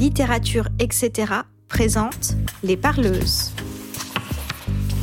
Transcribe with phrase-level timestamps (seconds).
[0.00, 1.30] littérature, etc.
[1.68, 3.52] présente Les Parleuses.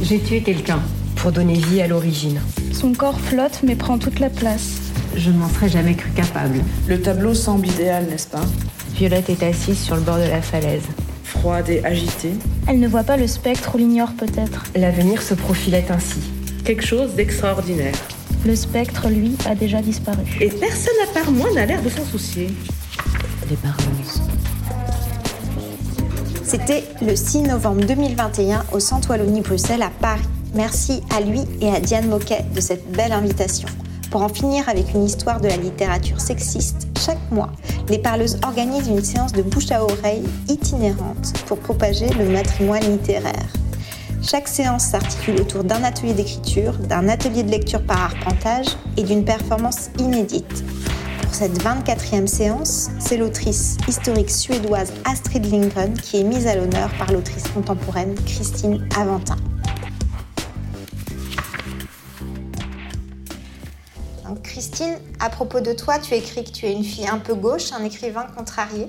[0.01, 0.79] J'ai tué quelqu'un
[1.17, 2.41] pour donner vie à l'origine.
[2.73, 4.81] Son corps flotte mais prend toute la place.
[5.15, 6.63] Je ne m'en serais jamais cru capable.
[6.87, 8.43] Le tableau semble idéal, n'est-ce pas?
[8.95, 10.87] Violette est assise sur le bord de la falaise.
[11.23, 12.33] Froide et agitée.
[12.67, 14.63] Elle ne voit pas le spectre ou l'ignore peut-être.
[14.75, 16.21] L'avenir se profilait ainsi.
[16.65, 17.93] Quelque chose d'extraordinaire.
[18.47, 20.23] Le spectre, lui, a déjà disparu.
[20.41, 22.49] Et personne à part moi n'a l'air de s'en soucier.
[23.47, 24.21] Les parleuses.
[26.47, 30.21] C'était le 6 novembre 2021 au Centre Wallonie-Bruxelles à Paris.
[30.55, 33.67] Merci à lui et à Diane Moquet de cette belle invitation.
[34.11, 37.51] Pour en finir avec une histoire de la littérature sexiste, chaque mois,
[37.89, 43.51] les parleuses organisent une séance de bouche à oreille itinérante pour propager le matrimoine littéraire.
[44.23, 49.25] Chaque séance s'articule autour d'un atelier d'écriture, d'un atelier de lecture par arpentage et d'une
[49.25, 50.63] performance inédite.
[51.39, 57.11] Cette 24e séance, c'est l'autrice historique suédoise Astrid Lindgren qui est mise à l'honneur par
[57.11, 59.35] l'autrice contemporaine Christine Aventin.
[64.41, 67.71] Christine, à propos de toi, tu écris que tu es une fille un peu gauche,
[67.71, 68.87] un écrivain contrarié.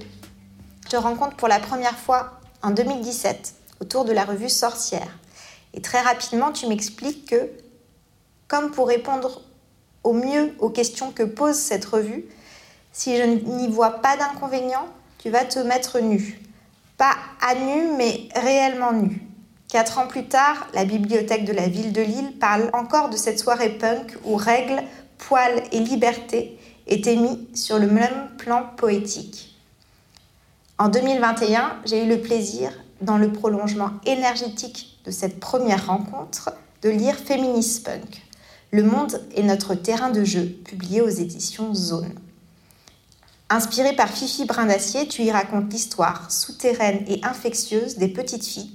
[0.86, 5.18] Je te rencontre pour la première fois en 2017 autour de la revue Sorcière.
[5.74, 7.50] Et très rapidement, tu m'expliques que,
[8.46, 9.42] comme pour répondre
[10.02, 12.24] au mieux aux questions que pose cette revue,
[12.98, 16.40] si je n'y vois pas d'inconvénient, tu vas te mettre nu.
[16.96, 19.22] Pas à nu, mais réellement nu.
[19.68, 23.38] Quatre ans plus tard, la bibliothèque de la ville de Lille parle encore de cette
[23.38, 24.82] soirée punk où règles,
[25.16, 29.56] poils et liberté étaient mis sur le même plan poétique.
[30.76, 36.50] En 2021, j'ai eu le plaisir, dans le prolongement énergétique de cette première rencontre,
[36.82, 38.22] de lire Féminist Punk.
[38.72, 42.12] Le monde est notre terrain de jeu, publié aux éditions Zone.
[43.50, 48.72] Inspiré par Fifi Brin d'Acier, tu y racontes l'histoire souterraine et infectieuse des petites filles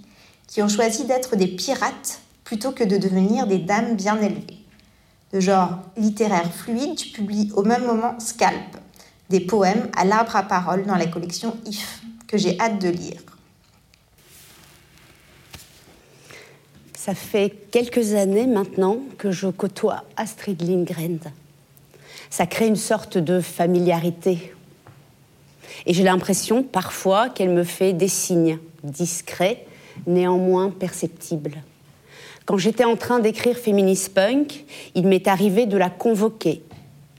[0.47, 4.57] qui ont choisi d'être des pirates plutôt que de devenir des dames bien élevées.
[5.31, 8.77] De genre littéraire fluide, tu publies au même moment Scalp,
[9.29, 13.21] des poèmes à l'arbre à parole dans la collection If, que j'ai hâte de lire.
[16.97, 21.19] Ça fait quelques années maintenant que je côtoie Astrid Lindgren.
[22.31, 24.52] Ça crée une sorte de familiarité.
[25.85, 29.65] Et j'ai l'impression parfois qu'elle me fait des signes discrets,
[30.07, 31.63] néanmoins perceptibles.
[32.45, 36.61] Quand j'étais en train d'écrire Feminist Punk, il m'est arrivé de la convoquer,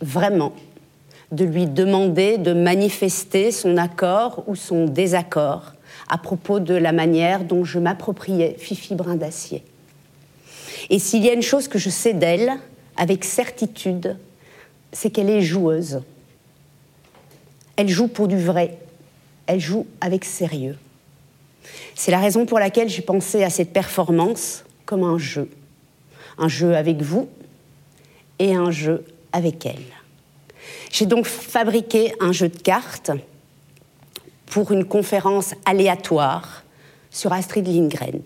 [0.01, 0.53] vraiment,
[1.33, 5.73] de lui demander de manifester son accord ou son désaccord
[6.09, 9.65] à propos de la manière dont je m'appropriais Fifi Brin d'Acier.
[10.91, 12.53] Et s'il y a une chose que je sais d'elle,
[12.97, 14.17] avec certitude,
[14.93, 16.03] c'est qu'elle est joueuse.
[17.77, 18.79] Elle joue pour du vrai.
[19.47, 20.77] Elle joue avec sérieux.
[21.95, 25.49] C'est la raison pour laquelle j'ai pensé à cette performance comme un jeu.
[26.39, 27.29] Un jeu avec vous
[28.39, 29.85] et un jeu avec elle.
[30.93, 33.11] J'ai donc fabriqué un jeu de cartes
[34.47, 36.65] pour une conférence aléatoire
[37.11, 38.23] sur Astrid Lindgren.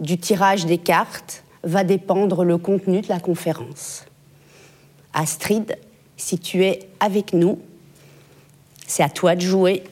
[0.00, 4.04] Du tirage des cartes va dépendre le contenu de la conférence.
[5.12, 5.76] Astrid,
[6.16, 7.58] si tu es avec nous,
[8.88, 9.84] c'est à toi de jouer.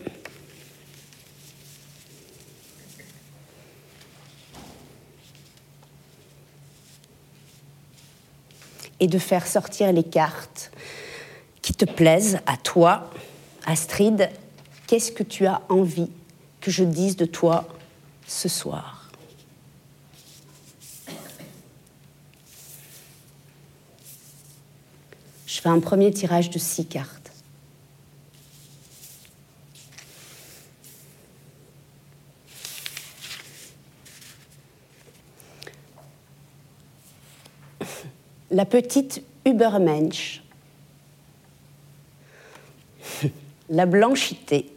[8.98, 10.72] Et de faire sortir les cartes
[11.60, 13.10] qui te plaisent à toi.
[13.66, 14.30] Astrid,
[14.86, 16.10] qu'est-ce que tu as envie
[16.60, 17.68] que je dise de toi
[18.26, 19.10] ce soir?
[25.46, 27.25] Je fais un premier tirage de six cartes.
[38.56, 40.42] La petite Übermensch,
[43.68, 44.72] la blanchité,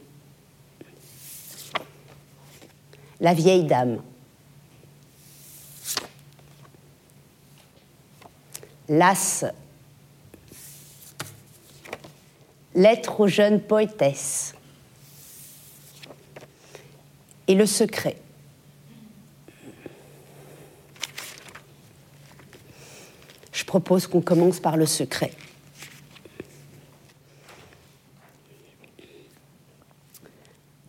[3.22, 4.02] la vieille dame,
[8.90, 9.46] l'as
[12.75, 14.55] Lettre aux jeunes poétesses.
[17.47, 18.17] Et le secret.
[23.70, 25.30] Propose qu'on commence par le secret.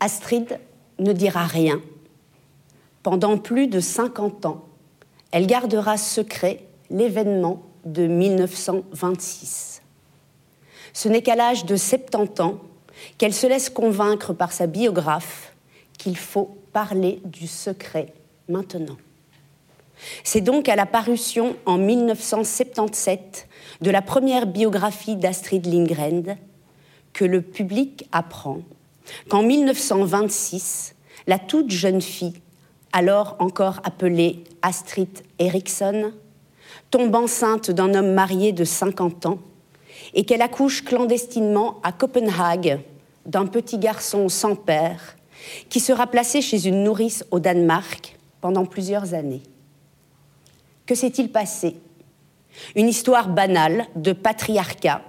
[0.01, 0.59] Astrid
[0.99, 1.83] ne dira rien.
[3.03, 4.65] Pendant plus de 50 ans,
[5.31, 9.83] elle gardera secret l'événement de 1926.
[10.95, 12.61] Ce n'est qu'à l'âge de 70 ans
[13.19, 15.53] qu'elle se laisse convaincre par sa biographe
[15.99, 18.15] qu'il faut parler du secret
[18.49, 18.97] maintenant.
[20.25, 23.49] C'est donc à la parution en 1977
[23.81, 26.37] de la première biographie d'Astrid Lindgren
[27.13, 28.61] que le public apprend
[29.29, 30.95] qu'en 1926,
[31.27, 32.41] la toute jeune fille,
[32.93, 36.13] alors encore appelée Astrid Eriksson,
[36.91, 39.39] tombe enceinte d'un homme marié de 50 ans
[40.15, 42.81] et qu'elle accouche clandestinement à Copenhague
[43.27, 45.17] d'un petit garçon sans père
[45.69, 49.43] qui sera placé chez une nourrice au Danemark pendant plusieurs années.
[50.91, 51.77] Que s'est-il passé?
[52.75, 55.03] Une histoire banale de patriarcat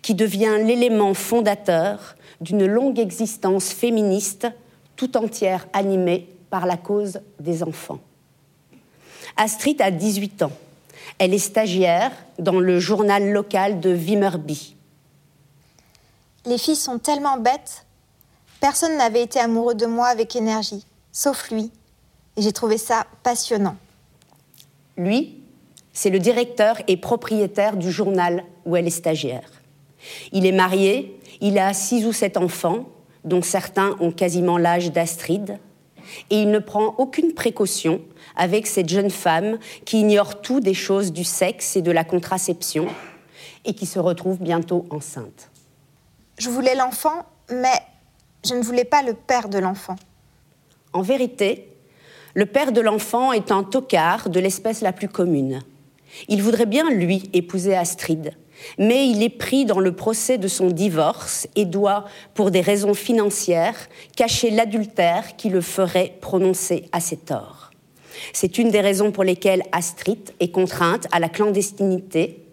[0.00, 4.46] qui devient l'élément fondateur d'une longue existence féministe
[4.96, 7.98] tout entière animée par la cause des enfants.
[9.36, 10.52] Astrid a 18 ans.
[11.18, 14.74] Elle est stagiaire dans le journal local de Vimmerby.
[16.46, 17.84] Les filles sont tellement bêtes.
[18.58, 21.70] Personne n'avait été amoureux de moi avec énergie, sauf lui.
[22.38, 23.76] Et j'ai trouvé ça passionnant.
[24.96, 25.42] Lui,
[25.92, 29.50] c'est le directeur et propriétaire du journal où elle est stagiaire.
[30.32, 32.88] Il est marié, il a six ou sept enfants,
[33.24, 35.58] dont certains ont quasiment l'âge d'Astrid,
[36.30, 38.00] et il ne prend aucune précaution
[38.36, 42.86] avec cette jeune femme qui ignore tout des choses du sexe et de la contraception
[43.64, 45.50] et qui se retrouve bientôt enceinte.
[46.38, 47.80] Je voulais l'enfant, mais
[48.44, 49.96] je ne voulais pas le père de l'enfant.
[50.92, 51.75] En vérité,
[52.36, 55.62] le père de l'enfant est un tocard de l'espèce la plus commune.
[56.28, 58.32] Il voudrait bien, lui, épouser Astrid,
[58.78, 62.04] mais il est pris dans le procès de son divorce et doit,
[62.34, 67.70] pour des raisons financières, cacher l'adultère qui le ferait prononcer à ses torts.
[68.34, 72.44] C'est une des raisons pour lesquelles Astrid est contrainte à la clandestinité,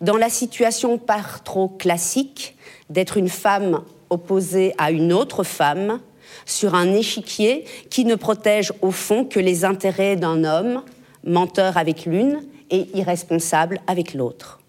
[0.00, 2.56] dans la situation par trop classique
[2.90, 6.00] d'être une femme opposée à une autre femme,
[6.48, 10.82] sur un échiquier qui ne protège au fond que les intérêts d'un homme,
[11.22, 12.40] menteur avec l'une
[12.70, 14.60] et irresponsable avec l'autre.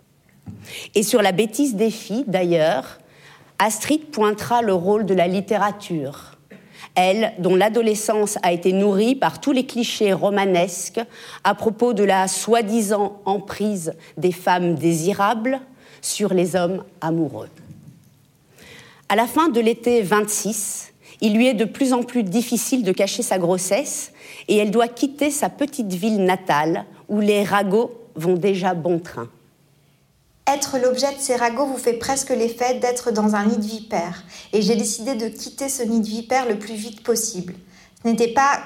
[0.93, 2.99] Et sur la bêtise des filles, d'ailleurs,
[3.59, 6.37] Astrid pointera le rôle de la littérature.
[6.95, 10.99] Elle, dont l'adolescence a été nourrie par tous les clichés romanesques
[11.43, 15.61] à propos de la soi-disant emprise des femmes désirables
[16.01, 17.49] sur les hommes amoureux.
[19.07, 20.88] À la fin de l'été 26,
[21.21, 24.11] il lui est de plus en plus difficile de cacher sa grossesse
[24.47, 29.29] et elle doit quitter sa petite ville natale où les ragots vont déjà bon train.
[30.51, 34.23] Être l'objet de ces ragots vous fait presque l'effet d'être dans un nid de vipère.
[34.51, 37.53] Et j'ai décidé de quitter ce nid de vipère le plus vite possible.
[38.01, 38.59] Ce n'était pas,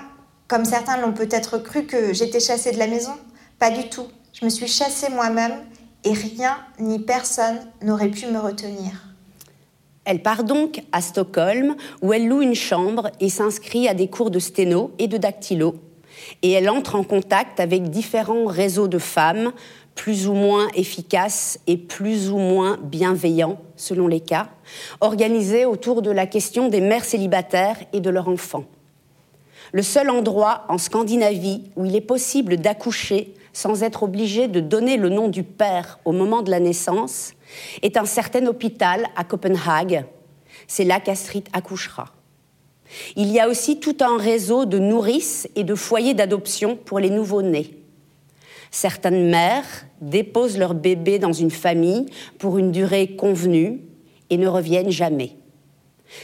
[0.47, 3.11] comme certains l'ont peut-être cru, que j'étais chassée de la maison.
[3.59, 4.07] Pas du tout.
[4.31, 5.55] Je me suis chassée moi-même
[6.05, 9.12] et rien ni personne n'aurait pu me retenir.
[10.05, 14.31] Elle part donc à Stockholm où elle loue une chambre et s'inscrit à des cours
[14.31, 15.75] de sténo et de dactylo.
[16.41, 19.53] Et elle entre en contact avec différents réseaux de femmes,
[19.95, 24.49] plus ou moins efficaces et plus ou moins bienveillants, selon les cas,
[25.01, 28.65] organisés autour de la question des mères célibataires et de leurs enfants.
[29.71, 34.97] Le seul endroit en Scandinavie où il est possible d'accoucher sans être obligé de donner
[34.97, 37.33] le nom du père au moment de la naissance
[37.83, 40.05] est un certain hôpital à Copenhague.
[40.67, 42.11] C'est là qu'Astrid accouchera.
[43.15, 47.09] Il y a aussi tout un réseau de nourrices et de foyers d'adoption pour les
[47.09, 47.77] nouveau-nés.
[48.71, 52.07] Certaines mères déposent leur bébé dans une famille
[52.39, 53.81] pour une durée convenue
[54.29, 55.37] et ne reviennent jamais.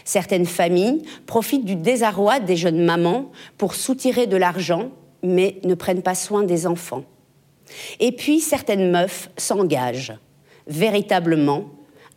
[0.04, 4.90] Certaines familles profitent du désarroi des jeunes mamans pour soutirer de l'argent,
[5.24, 7.04] mais ne prennent pas soin des enfants.
[8.00, 10.14] Et puis certaines meufs s'engagent
[10.68, 11.66] véritablement,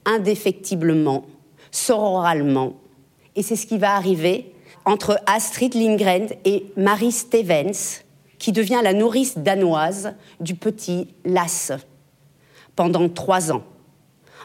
[0.05, 1.25] indéfectiblement,
[1.71, 2.75] sororalement.
[3.35, 4.53] Et c'est ce qui va arriver
[4.85, 8.03] entre Astrid Lindgren et Marie Stevens,
[8.39, 11.73] qui devient la nourrice danoise du petit Lasse
[12.75, 13.63] pendant trois ans.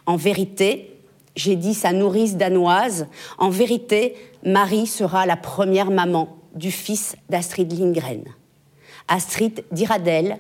[0.06, 1.02] En vérité,
[1.36, 7.72] j'ai dit sa nourrice danoise, en vérité, Marie sera la première maman du fils d'Astrid
[7.78, 8.24] Lindgren.
[9.08, 10.40] Astrid dira d'elle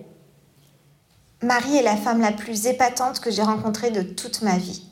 [1.44, 4.84] Marie est la femme la plus épatante que j'ai rencontrée de toute ma vie.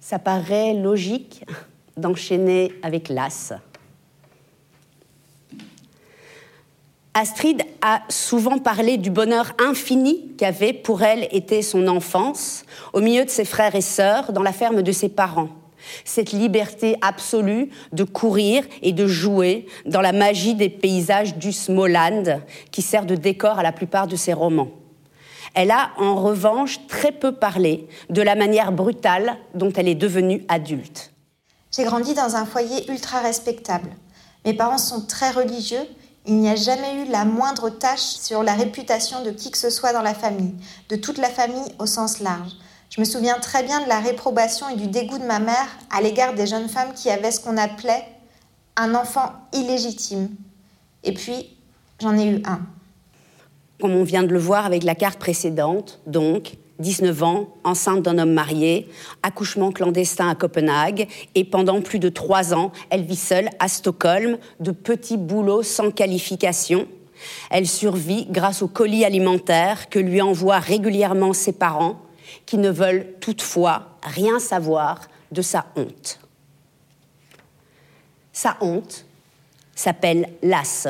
[0.00, 1.44] Ça paraît logique
[1.96, 3.54] d'enchaîner avec l'as.
[7.14, 13.24] Astrid a souvent parlé du bonheur infini qu'avait pour elle été son enfance, au milieu
[13.24, 15.48] de ses frères et sœurs, dans la ferme de ses parents.
[16.04, 22.40] Cette liberté absolue de courir et de jouer dans la magie des paysages du Smoland,
[22.70, 24.70] qui sert de décor à la plupart de ses romans.
[25.54, 30.44] Elle a en revanche très peu parlé de la manière brutale dont elle est devenue
[30.48, 31.12] adulte.
[31.70, 33.90] J'ai grandi dans un foyer ultra respectable.
[34.44, 35.86] Mes parents sont très religieux.
[36.26, 39.70] Il n'y a jamais eu la moindre tâche sur la réputation de qui que ce
[39.70, 40.54] soit dans la famille,
[40.88, 42.52] de toute la famille au sens large.
[42.94, 46.00] Je me souviens très bien de la réprobation et du dégoût de ma mère à
[46.00, 48.04] l'égard des jeunes femmes qui avaient ce qu'on appelait
[48.76, 50.28] un enfant illégitime.
[51.02, 51.56] Et puis,
[52.00, 52.60] j'en ai eu un
[53.80, 58.18] comme on vient de le voir avec la carte précédente, donc 19 ans, enceinte d'un
[58.18, 58.88] homme marié,
[59.22, 64.38] accouchement clandestin à Copenhague, et pendant plus de trois ans, elle vit seule à Stockholm,
[64.60, 66.86] de petits boulots sans qualification.
[67.50, 72.00] Elle survit grâce aux colis alimentaires que lui envoient régulièrement ses parents,
[72.46, 76.20] qui ne veulent toutefois rien savoir de sa honte.
[78.32, 79.06] Sa honte
[79.74, 80.88] s'appelle Lasse.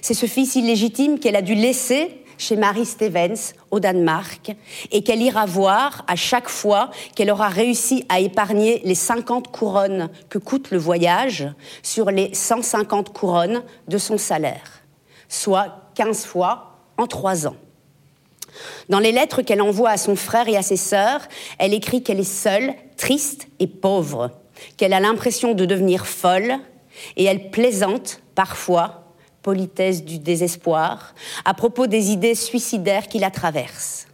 [0.00, 4.54] C'est ce fils illégitime qu'elle a dû laisser chez Marie Stevens au Danemark
[4.90, 10.10] et qu'elle ira voir à chaque fois qu'elle aura réussi à épargner les 50 couronnes
[10.28, 11.48] que coûte le voyage
[11.82, 14.82] sur les 150 couronnes de son salaire,
[15.28, 17.56] soit 15 fois en trois ans.
[18.88, 21.22] Dans les lettres qu'elle envoie à son frère et à ses sœurs,
[21.58, 24.30] elle écrit qu'elle est seule, triste et pauvre,
[24.76, 26.54] qu'elle a l'impression de devenir folle,
[27.16, 29.02] et elle plaisante parfois
[29.42, 34.06] politesse du désespoir, à propos des idées suicidaires qui la traversent.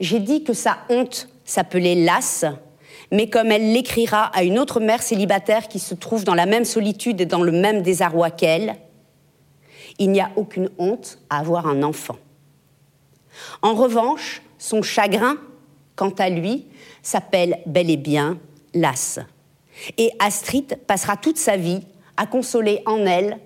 [0.00, 2.44] J'ai dit que sa honte s'appelait lasse,
[3.10, 6.64] mais comme elle l'écrira à une autre mère célibataire qui se trouve dans la même
[6.64, 8.76] solitude et dans le même désarroi qu'elle,
[9.98, 12.16] il n'y a aucune honte à avoir un enfant.
[13.62, 15.36] En revanche, son chagrin,
[15.96, 16.66] quant à lui,
[17.02, 18.38] s'appelle bel et bien
[18.74, 19.20] lasse.
[19.98, 21.80] Et Astrid passera toute sa vie
[22.16, 23.38] à consoler en elle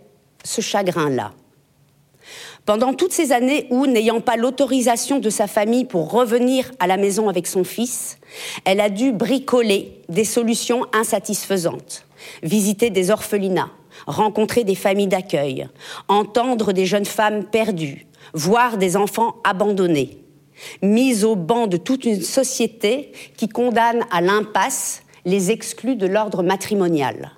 [0.45, 1.33] ce chagrin-là.
[2.67, 6.99] Pendant toutes ces années où, n'ayant pas l'autorisation de sa famille pour revenir à la
[6.99, 8.19] maison avec son fils,
[8.67, 12.05] elle a dû bricoler des solutions insatisfaisantes,
[12.43, 13.71] visiter des orphelinats,
[14.07, 15.67] rencontrer des familles d'accueil,
[16.09, 20.23] entendre des jeunes femmes perdues, voir des enfants abandonnés,
[20.83, 26.43] mise au banc de toute une société qui condamne à l'impasse les exclus de l'ordre
[26.43, 27.33] matrimonial.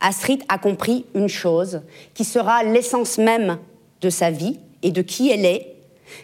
[0.00, 1.82] Astrid a compris une chose
[2.14, 3.58] qui sera l'essence même
[4.00, 5.76] de sa vie et de qui elle est,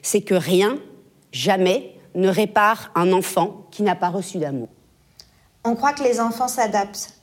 [0.02, 0.78] c'est que rien,
[1.32, 4.68] jamais, ne répare un enfant qui n'a pas reçu d'amour.
[5.64, 7.14] On croit que les enfants s'adaptent.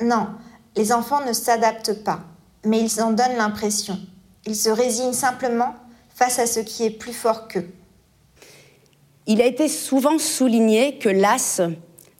[0.00, 0.28] Non,
[0.76, 2.20] les enfants ne s'adaptent pas,
[2.64, 3.98] mais ils en donnent l'impression.
[4.46, 5.74] Ils se résignent simplement
[6.14, 7.68] face à ce qui est plus fort qu'eux.
[9.26, 11.60] Il a été souvent souligné que l'as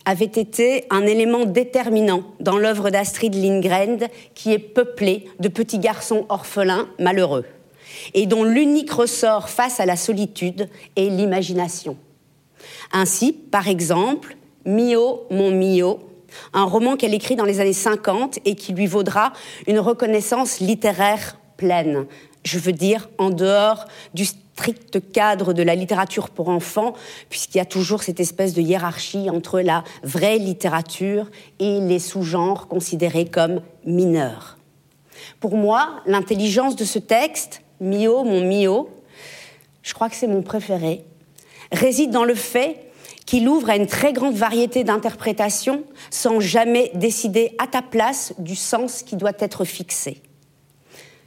[0.05, 6.27] avait été un élément déterminant dans l'œuvre d'Astrid Lindgren, qui est peuplée de petits garçons
[6.29, 7.47] orphelins malheureux,
[8.13, 11.97] et dont l'unique ressort face à la solitude est l'imagination.
[12.93, 14.37] Ainsi, par exemple,
[14.67, 16.01] Mio, mon Mio,
[16.53, 19.33] un roman qu'elle écrit dans les années 50 et qui lui vaudra
[19.67, 22.07] une reconnaissance littéraire pleine,
[22.45, 26.95] je veux dire en dehors du strict cadre de la littérature pour enfants,
[27.29, 32.69] puisqu'il y a toujours cette espèce de hiérarchie entre la vraie littérature et les sous-genres
[32.69, 34.59] considérés comme mineurs.
[35.41, 38.91] Pour moi, l'intelligence de ce texte, Mio, mon Mio,
[39.83, 41.05] je crois que c'est mon préféré,
[41.73, 42.91] réside dans le fait
[43.27, 48.55] qu'il ouvre à une très grande variété d'interprétations sans jamais décider à ta place du
[48.55, 50.23] sens qui doit être fixé.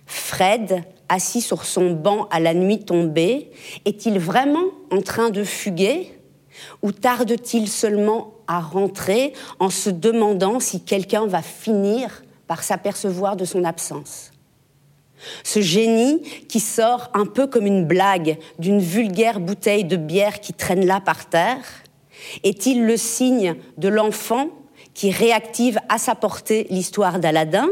[0.06, 3.52] Fred assis sur son banc à la nuit tombée,
[3.86, 6.14] est-il vraiment en train de fuguer
[6.82, 13.46] ou tarde-t-il seulement à rentrer en se demandant si quelqu'un va finir par s'apercevoir de
[13.46, 14.32] son absence?
[15.44, 20.54] Ce génie qui sort un peu comme une blague d'une vulgaire bouteille de bière qui
[20.54, 21.64] traîne là par terre
[22.44, 24.50] Est-il le signe de l'enfant
[24.94, 27.68] qui réactive à sa portée l'histoire d'Aladin?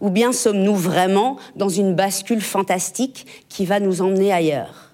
[0.00, 4.92] Ou bien sommes-nous vraiment dans une bascule fantastique qui va nous emmener ailleurs?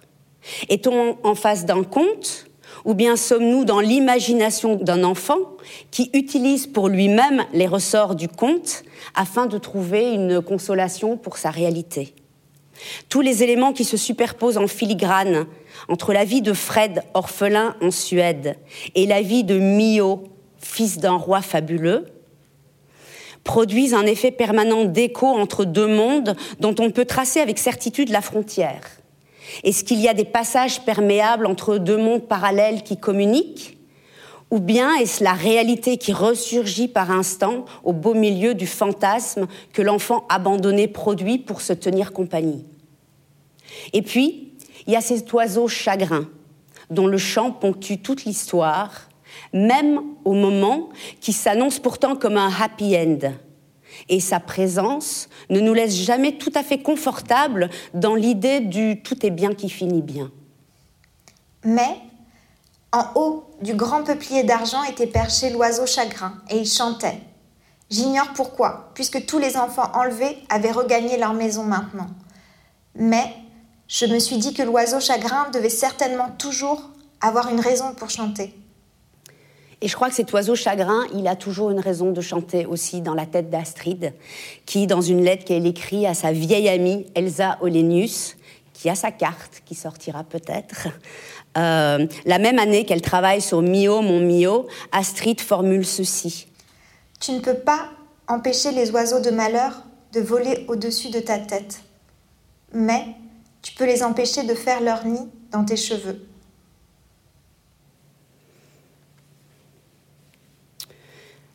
[0.68, 2.46] Est-on en face d'un conte?
[2.84, 5.38] Ou bien sommes-nous dans l'imagination d'un enfant
[5.90, 8.82] qui utilise pour lui-même les ressorts du conte
[9.14, 12.14] afin de trouver une consolation pour sa réalité?
[13.08, 15.46] Tous les éléments qui se superposent en filigrane
[15.88, 18.56] entre la vie de Fred, orphelin en Suède,
[18.94, 20.24] et la vie de Mio,
[20.58, 22.06] fils d'un roi fabuleux,
[23.44, 28.22] produisent un effet permanent d'écho entre deux mondes dont on peut tracer avec certitude la
[28.22, 28.82] frontière.
[29.62, 33.78] Est-ce qu'il y a des passages perméables entre deux mondes parallèles qui communiquent?
[34.50, 39.82] Ou bien est-ce la réalité qui ressurgit par instant au beau milieu du fantasme que
[39.82, 42.64] l'enfant abandonné produit pour se tenir compagnie?
[43.92, 44.52] Et puis,
[44.86, 46.28] il y a cet oiseau chagrin,
[46.90, 49.08] dont le chant ponctue toute l'histoire,
[49.54, 53.32] même au moment qui s'annonce pourtant comme un happy end.
[54.08, 59.24] Et sa présence ne nous laisse jamais tout à fait confortables dans l'idée du tout
[59.24, 60.30] est bien qui finit bien.
[61.64, 61.96] Mais
[62.92, 67.20] en haut du grand peuplier d'argent était perché l'oiseau chagrin, et il chantait.
[67.90, 72.08] J'ignore pourquoi, puisque tous les enfants enlevés avaient regagné leur maison maintenant.
[72.96, 73.34] Mais
[73.88, 76.82] je me suis dit que l'oiseau chagrin devait certainement toujours
[77.20, 78.54] avoir une raison pour chanter.
[79.80, 83.00] Et je crois que cet oiseau chagrin, il a toujours une raison de chanter aussi
[83.00, 84.12] dans la tête d'Astrid,
[84.66, 88.36] qui, dans une lettre qu'elle écrit à sa vieille amie Elsa Olenius,
[88.72, 90.88] qui a sa carte, qui sortira peut-être,
[91.56, 96.48] euh, la même année qu'elle travaille sur Mio, mon Mio, Astrid formule ceci.
[97.20, 97.90] Tu ne peux pas
[98.28, 101.80] empêcher les oiseaux de malheur de voler au-dessus de ta tête,
[102.72, 103.04] mais
[103.62, 106.20] tu peux les empêcher de faire leur nid dans tes cheveux.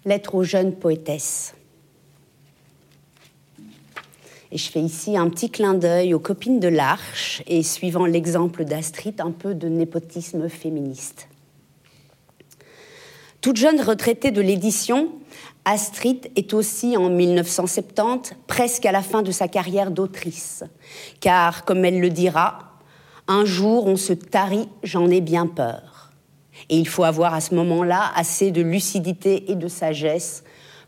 [0.09, 1.53] Lettre aux jeunes poétesses.
[4.51, 8.65] Et je fais ici un petit clin d'œil aux copines de l'Arche et suivant l'exemple
[8.65, 11.27] d'Astrid, un peu de népotisme féministe.
[13.41, 15.09] Toute jeune retraitée de l'édition,
[15.63, 20.63] Astrid est aussi en 1970 presque à la fin de sa carrière d'autrice.
[21.19, 22.79] Car, comme elle le dira,
[23.27, 25.88] un jour on se tarit, j'en ai bien peur.
[26.69, 30.43] Et il faut avoir à ce moment-là assez de lucidité et de sagesse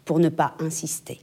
[0.06, 1.22] pour ne pas insister.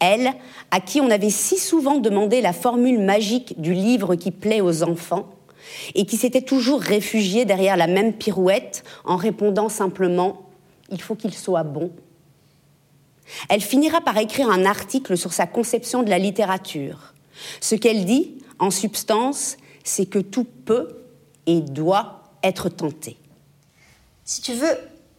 [0.00, 0.32] Elle,
[0.70, 4.82] à qui on avait si souvent demandé la formule magique du livre qui plaît aux
[4.84, 5.28] enfants,
[5.94, 10.28] et qui s'était toujours réfugiée derrière la même pirouette en répondant simplement⁇
[10.90, 11.86] Il faut qu'il soit bon⁇
[13.48, 17.14] Elle finira par écrire un article sur sa conception de la littérature.
[17.60, 20.96] Ce qu'elle dit, en substance, c'est que tout peut
[21.46, 23.18] et doit être tenté.
[24.24, 24.76] Si tu veux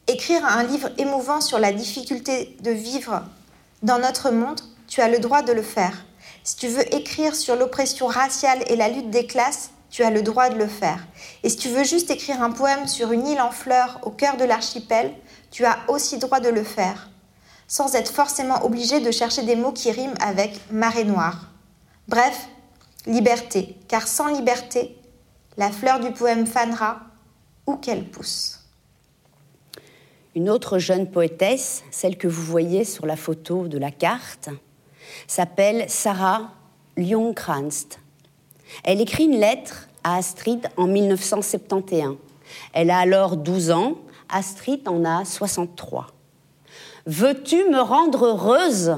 [0.07, 3.23] écrire un livre émouvant sur la difficulté de vivre
[3.83, 6.05] dans notre monde, tu as le droit de le faire.
[6.43, 10.21] Si tu veux écrire sur l'oppression raciale et la lutte des classes, tu as le
[10.21, 11.05] droit de le faire.
[11.43, 14.37] Et si tu veux juste écrire un poème sur une île en fleurs au cœur
[14.37, 15.13] de l'archipel,
[15.51, 17.09] tu as aussi droit de le faire,
[17.67, 21.49] sans être forcément obligé de chercher des mots qui riment avec marée noire.
[22.07, 22.47] Bref,
[23.05, 24.95] liberté, car sans liberté,
[25.57, 26.99] la fleur du poème fanera
[27.77, 28.59] qu'elle pousse.
[30.35, 34.49] Une autre jeune poétesse, celle que vous voyez sur la photo de la carte,
[35.27, 36.53] s'appelle Sarah
[36.97, 37.99] Lyon-Kranst.
[38.83, 42.17] Elle écrit une lettre à Astrid en 1971.
[42.73, 43.95] Elle a alors 12 ans,
[44.29, 46.07] Astrid en a 63.
[47.05, 48.97] Veux-tu me rendre heureuse?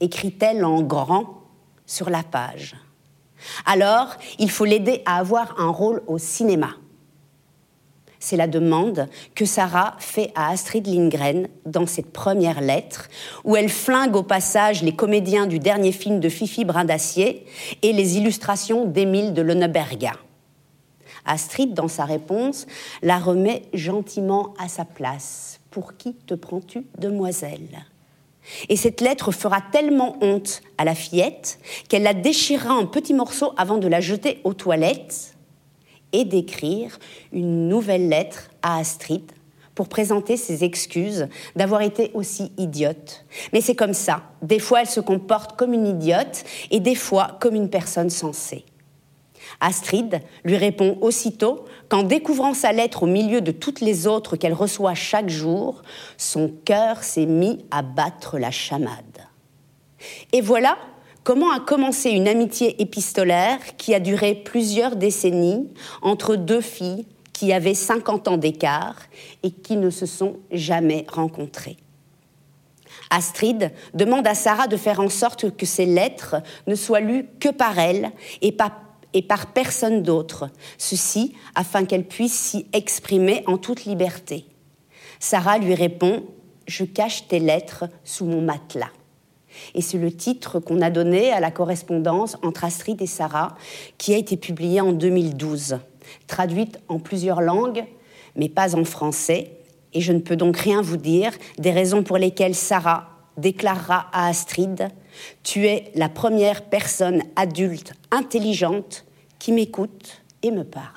[0.00, 1.42] écrit-elle en grand
[1.86, 2.76] sur la page.
[3.64, 6.76] Alors, il faut l'aider à avoir un rôle au cinéma.
[8.28, 13.08] C'est la demande que Sarah fait à Astrid Lindgren dans cette première lettre,
[13.44, 17.46] où elle flingue au passage les comédiens du dernier film de Fifi Brindacier
[17.82, 20.14] et les illustrations d'Émile de Lonneberga.
[21.24, 22.66] Astrid, dans sa réponse,
[23.00, 25.60] la remet gentiment à sa place.
[25.70, 27.84] Pour qui te prends-tu, demoiselle?
[28.68, 33.52] Et cette lettre fera tellement honte à la fillette qu'elle la déchirera en petits morceaux
[33.56, 35.35] avant de la jeter aux toilettes
[36.16, 36.98] et d'écrire
[37.30, 39.30] une nouvelle lettre à Astrid
[39.74, 43.26] pour présenter ses excuses d'avoir été aussi idiote.
[43.52, 44.22] Mais c'est comme ça.
[44.40, 48.64] Des fois, elle se comporte comme une idiote et des fois comme une personne sensée.
[49.60, 54.54] Astrid lui répond aussitôt qu'en découvrant sa lettre au milieu de toutes les autres qu'elle
[54.54, 55.82] reçoit chaque jour,
[56.16, 59.28] son cœur s'est mis à battre la chamade.
[60.32, 60.78] Et voilà
[61.26, 65.68] comment a commencé une amitié épistolaire qui a duré plusieurs décennies
[66.00, 68.94] entre deux filles qui avaient 50 ans d'écart
[69.42, 71.78] et qui ne se sont jamais rencontrées?
[73.10, 76.36] Astrid demande à Sarah de faire en sorte que ces lettres
[76.68, 82.66] ne soient lues que par elle et par personne d'autre, ceci afin qu'elle puisse s'y
[82.72, 84.46] exprimer en toute liberté.
[85.18, 86.22] Sarah lui répond
[86.68, 88.95] Je cache tes lettres sous mon matelas.
[89.74, 93.56] Et c'est le titre qu'on a donné à la correspondance entre Astrid et Sarah,
[93.98, 95.78] qui a été publiée en 2012,
[96.26, 97.84] traduite en plusieurs langues,
[98.36, 99.52] mais pas en français.
[99.92, 104.28] Et je ne peux donc rien vous dire des raisons pour lesquelles Sarah déclarera à
[104.28, 104.88] Astrid
[105.42, 109.04] Tu es la première personne adulte intelligente
[109.38, 110.92] qui m'écoute et me parle.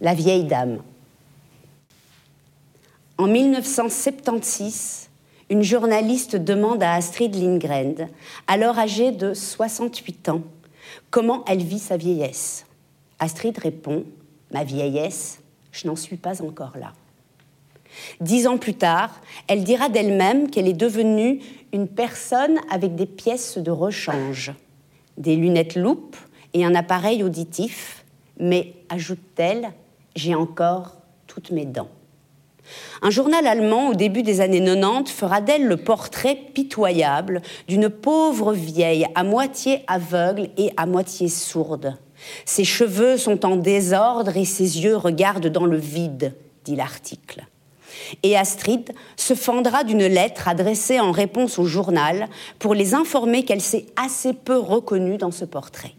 [0.00, 0.82] La vieille dame.
[3.16, 5.08] En 1976,
[5.48, 8.08] une journaliste demande à Astrid Lindgren,
[8.48, 10.42] alors âgée de 68 ans,
[11.10, 12.66] comment elle vit sa vieillesse.
[13.20, 14.04] Astrid répond
[14.52, 15.38] Ma vieillesse,
[15.70, 16.92] je n'en suis pas encore là.
[18.20, 21.40] Dix ans plus tard, elle dira d'elle-même qu'elle est devenue
[21.72, 24.52] une personne avec des pièces de rechange,
[25.18, 26.16] des lunettes loupe
[26.52, 28.04] et un appareil auditif,
[28.40, 29.70] mais, ajoute-t-elle,
[30.16, 30.96] j'ai encore
[31.28, 31.90] toutes mes dents.
[33.02, 38.52] Un journal allemand au début des années 90 fera d'elle le portrait pitoyable d'une pauvre
[38.52, 41.96] vieille à moitié aveugle et à moitié sourde.
[42.44, 47.44] Ses cheveux sont en désordre et ses yeux regardent dans le vide, dit l'article.
[48.22, 53.60] Et Astrid se fendra d'une lettre adressée en réponse au journal pour les informer qu'elle
[53.60, 55.92] s'est assez peu reconnue dans ce portrait.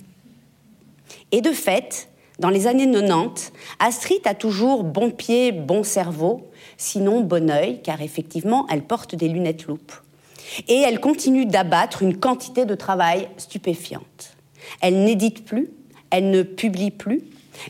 [1.32, 7.22] Et de fait, dans les années 90, Astrid a toujours bon pied, bon cerveau, sinon
[7.22, 9.94] bon œil, car effectivement, elle porte des lunettes loupes.
[10.68, 14.36] Et elle continue d'abattre une quantité de travail stupéfiante.
[14.82, 15.70] Elle n'édite plus,
[16.12, 17.24] elle ne publie plus,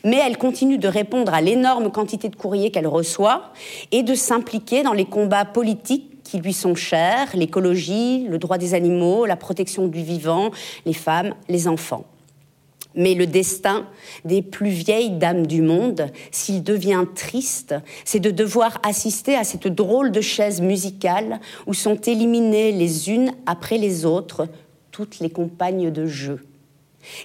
[0.04, 3.54] mais elle continue de répondre à l'énorme quantité de courriers qu'elle reçoit
[3.92, 8.74] et de s'impliquer dans les combats politiques qui lui sont chers, l'écologie, le droit des
[8.74, 10.50] animaux, la protection du vivant,
[10.86, 12.06] les femmes, les enfants.
[12.96, 13.88] Mais le destin
[14.24, 19.68] des plus vieilles dames du monde, s'il devient triste, c'est de devoir assister à cette
[19.68, 24.48] drôle de chaise musicale où sont éliminées les unes après les autres
[24.92, 26.40] toutes les compagnes de jeu.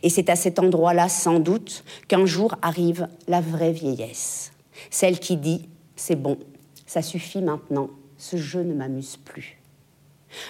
[0.02, 4.52] Et c'est à cet endroit-là, sans doute, qu'un jour arrive la vraie vieillesse.
[4.90, 6.36] Celle qui dit C'est bon,
[6.86, 9.60] ça suffit maintenant, ce jeu ne m'amuse plus.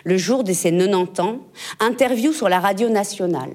[0.04, 1.40] Le jour de ses 90 ans,
[1.78, 3.54] interview sur la radio nationale.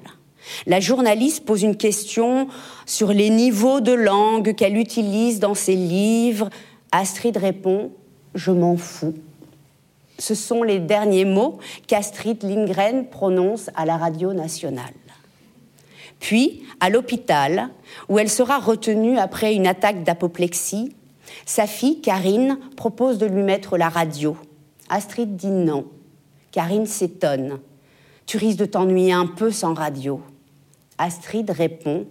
[0.66, 2.48] La journaliste pose une question
[2.86, 6.50] sur les niveaux de langue qu'elle utilise dans ses livres.
[6.92, 7.90] Astrid répond
[8.34, 9.14] Je m'en fous.
[10.18, 14.94] Ce sont les derniers mots qu'Astrid Lindgren prononce à la radio nationale.
[16.18, 17.68] Puis, à l'hôpital,
[18.08, 20.94] où elle sera retenue après une attaque d'apoplexie,
[21.44, 24.36] sa fille, Karine, propose de lui mettre la radio.
[24.88, 25.86] Astrid dit non.
[26.52, 27.58] Karine s'étonne.
[28.24, 30.20] Tu risques de t'ennuyer un peu sans radio.
[30.98, 32.06] Astrid répond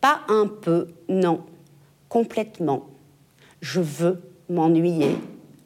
[0.00, 1.44] Pas un peu, non,
[2.08, 2.88] complètement.
[3.60, 5.16] Je veux m'ennuyer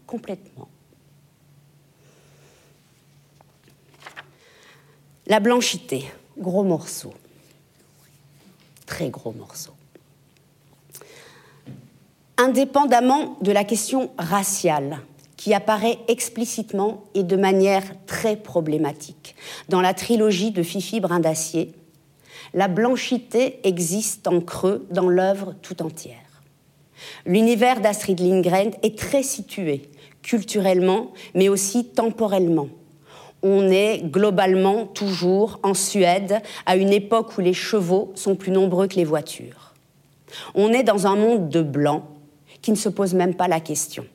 [0.06, 0.68] complètement.
[5.26, 6.04] La blanchité,
[6.36, 7.14] gros morceau.
[8.84, 9.72] Très gros morceau.
[12.36, 15.00] Indépendamment de la question raciale,
[15.36, 19.34] qui apparaît explicitement et de manière très problématique
[19.68, 21.74] dans la trilogie de Fifi Brin d'Acier,
[22.54, 26.14] la blanchité existe en creux dans l'œuvre tout entière.
[27.26, 29.90] L'univers d'Astrid Lindgren est très situé,
[30.22, 32.68] culturellement, mais aussi temporellement.
[33.42, 38.86] On est globalement toujours en Suède, à une époque où les chevaux sont plus nombreux
[38.86, 39.74] que les voitures.
[40.54, 42.04] On est dans un monde de blancs
[42.62, 44.06] qui ne se pose même pas la question,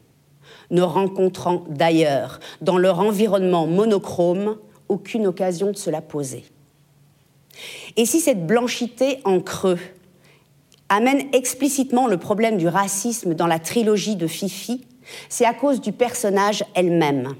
[0.71, 6.43] ne rencontrant d'ailleurs dans leur environnement monochrome aucune occasion de se la poser.
[7.97, 9.79] Et si cette blanchité en creux
[10.89, 14.85] amène explicitement le problème du racisme dans la trilogie de Fifi,
[15.27, 17.35] c'est à cause du personnage elle-même.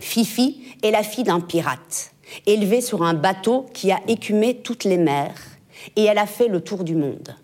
[0.00, 2.12] Fifi est la fille d'un pirate,
[2.46, 5.34] élevée sur un bateau qui a écumé toutes les mers,
[5.94, 7.34] et elle a fait le tour du monde.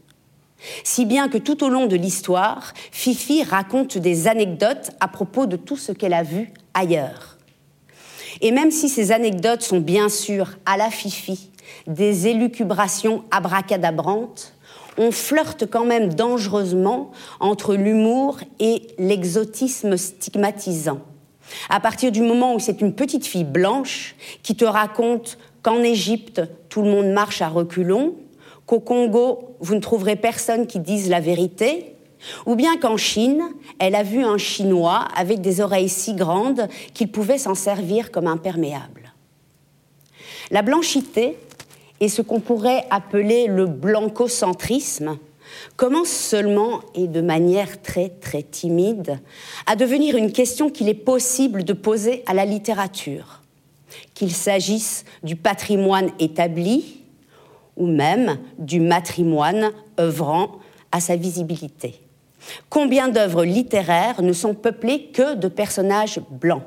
[0.84, 5.56] Si bien que tout au long de l'histoire, Fifi raconte des anecdotes à propos de
[5.56, 7.38] tout ce qu'elle a vu ailleurs.
[8.40, 11.50] Et même si ces anecdotes sont bien sûr à la Fifi
[11.86, 14.54] des élucubrations abracadabrantes,
[14.98, 21.00] on flirte quand même dangereusement entre l'humour et l'exotisme stigmatisant.
[21.68, 26.42] À partir du moment où c'est une petite fille blanche qui te raconte qu'en Égypte,
[26.68, 28.14] tout le monde marche à reculons,
[28.66, 31.94] qu'au Congo, vous ne trouverez personne qui dise la vérité,
[32.46, 33.42] ou bien qu'en Chine,
[33.78, 38.26] elle a vu un Chinois avec des oreilles si grandes qu'il pouvait s'en servir comme
[38.26, 39.12] imperméable.
[40.50, 41.36] La blanchité
[42.02, 45.18] et ce qu'on pourrait appeler le blancocentrisme
[45.76, 49.20] commence seulement et de manière très très timide
[49.66, 53.42] à devenir une question qu'il est possible de poser à la littérature,
[54.14, 57.02] qu'il s'agisse du patrimoine établi
[57.76, 60.56] ou même du matrimoine œuvrant
[60.90, 62.00] à sa visibilité.
[62.68, 66.64] Combien d'œuvres littéraires ne sont peuplées que de personnages blancs?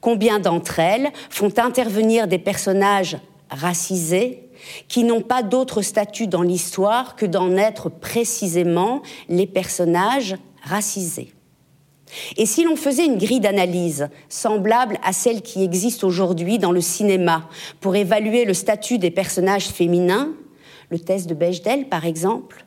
[0.00, 3.16] Combien d'entre elles font intervenir des personnages
[3.50, 4.48] racisés,
[4.88, 11.32] qui n'ont pas d'autre statut dans l'histoire que d'en être précisément les personnages racisés.
[12.36, 16.80] Et si l'on faisait une grille d'analyse semblable à celle qui existe aujourd'hui dans le
[16.80, 17.48] cinéma
[17.80, 20.30] pour évaluer le statut des personnages féminins,
[20.90, 22.64] le test de Bechdel par exemple,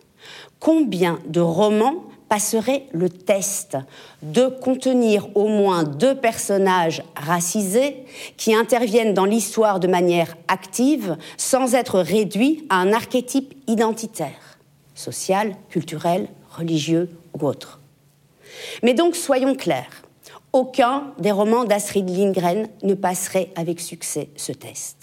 [0.60, 3.78] combien de romans passeraient le test
[4.24, 8.06] de contenir au moins deux personnages racisés
[8.38, 14.58] qui interviennent dans l'histoire de manière active sans être réduits à un archétype identitaire,
[14.96, 17.08] social, culturel, religieux
[17.40, 17.82] ou autre.
[18.82, 20.02] Mais donc soyons clairs,
[20.54, 25.03] aucun des romans d'Astrid Lindgren ne passerait avec succès ce test.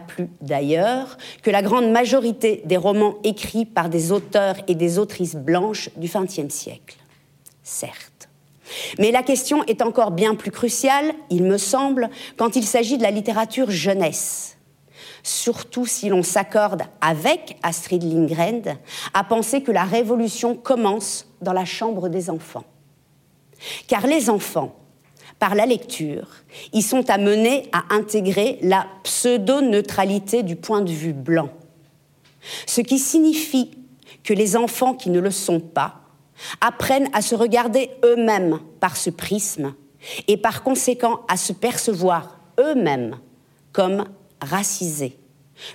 [0.00, 5.36] Plus d'ailleurs que la grande majorité des romans écrits par des auteurs et des autrices
[5.36, 6.96] blanches du XXe siècle.
[7.62, 8.28] Certes.
[8.98, 13.02] Mais la question est encore bien plus cruciale, il me semble, quand il s'agit de
[13.02, 14.56] la littérature jeunesse.
[15.22, 18.76] Surtout si l'on s'accorde avec Astrid Lindgren
[19.14, 22.64] à penser que la révolution commence dans la chambre des enfants.
[23.86, 24.76] Car les enfants,
[25.44, 26.26] par la lecture,
[26.72, 31.50] ils sont amenés à intégrer la pseudo-neutralité du point de vue blanc.
[32.64, 33.70] Ce qui signifie
[34.22, 36.00] que les enfants qui ne le sont pas
[36.62, 39.74] apprennent à se regarder eux-mêmes par ce prisme
[40.28, 43.18] et par conséquent à se percevoir eux-mêmes
[43.72, 44.06] comme
[44.40, 45.18] racisés,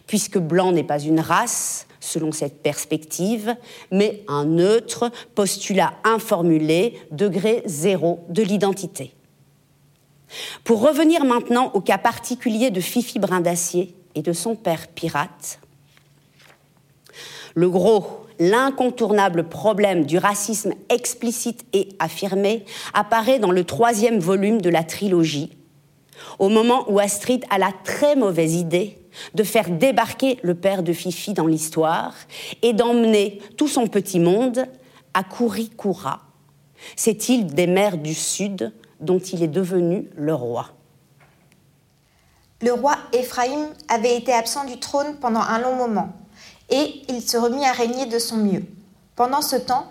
[0.07, 3.55] puisque blanc n'est pas une race, selon cette perspective,
[3.91, 9.13] mais un neutre postulat informulé, degré zéro de l'identité.
[10.63, 15.59] Pour revenir maintenant au cas particulier de Fifi Brindacier et de son père pirate,
[17.55, 22.63] le gros, l'incontournable problème du racisme explicite et affirmé
[22.93, 25.57] apparaît dans le troisième volume de la trilogie,
[26.37, 28.97] au moment où Astrid a la très mauvaise idée
[29.33, 32.13] de faire débarquer le père de Fifi dans l'histoire
[32.61, 34.65] et d'emmener tout son petit monde
[35.13, 36.21] à Kurikura,
[36.95, 40.69] cette île des mers du Sud dont il est devenu le roi.
[42.61, 46.09] Le roi Éphraïm avait été absent du trône pendant un long moment,
[46.69, 48.63] et il se remit à régner de son mieux.
[49.15, 49.89] Pendant ce temps,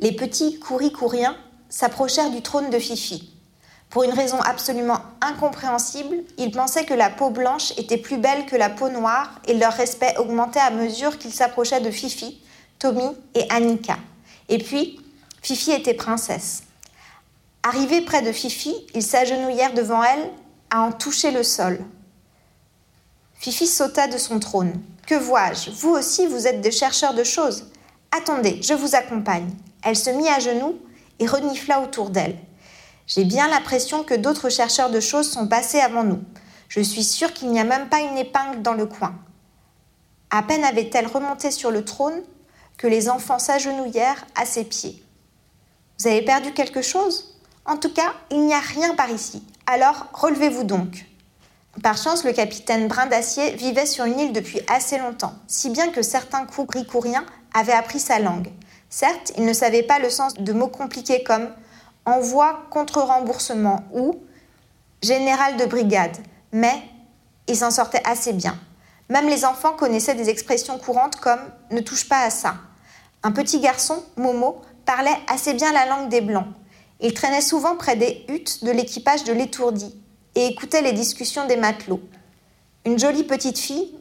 [0.00, 1.36] les petits couricouriens
[1.68, 3.30] s'approchèrent du trône de Fifi.
[3.90, 8.56] Pour une raison absolument incompréhensible, ils pensaient que la peau blanche était plus belle que
[8.56, 12.40] la peau noire et leur respect augmentait à mesure qu'ils s'approchaient de Fifi,
[12.80, 13.96] Tommy et Annika.
[14.48, 14.98] Et puis,
[15.42, 16.63] Fifi était princesse.
[17.66, 20.30] Arrivés près de Fifi, ils s'agenouillèrent devant elle
[20.68, 21.82] à en toucher le sol.
[23.32, 24.82] Fifi sauta de son trône.
[25.06, 25.70] Que vois-je?
[25.70, 27.70] Vous aussi, vous êtes des chercheurs de choses.
[28.14, 29.50] Attendez, je vous accompagne.
[29.82, 30.78] Elle se mit à genoux
[31.18, 32.36] et renifla autour d'elle.
[33.06, 36.20] J'ai bien l'impression que d'autres chercheurs de choses sont passés avant nous.
[36.68, 39.14] Je suis sûre qu'il n'y a même pas une épingle dans le coin.
[40.28, 42.22] À peine avait-elle remonté sur le trône
[42.76, 45.02] que les enfants s'agenouillèrent à ses pieds.
[45.98, 47.33] Vous avez perdu quelque chose?
[47.66, 49.42] En tout cas, il n'y a rien par ici.
[49.66, 51.06] Alors, relevez-vous donc.
[51.82, 55.90] Par chance, le capitaine Brin d'Acier vivait sur une île depuis assez longtemps, si bien
[55.90, 58.48] que certains couricouriens avaient appris sa langue.
[58.90, 61.48] Certes, il ne savait pas le sens de mots compliqués comme
[62.04, 64.20] envoi contre remboursement ou
[65.02, 66.16] général de brigade,
[66.52, 66.82] mais
[67.48, 68.56] il s'en sortait assez bien.
[69.08, 72.54] Même les enfants connaissaient des expressions courantes comme ne touche pas à ça.
[73.22, 76.46] Un petit garçon, Momo, parlait assez bien la langue des Blancs.
[77.04, 79.94] Il traînait souvent près des huttes de l'équipage de l'étourdi
[80.34, 82.00] et écoutait les discussions des matelots.
[82.86, 83.94] Une jolie petite fille,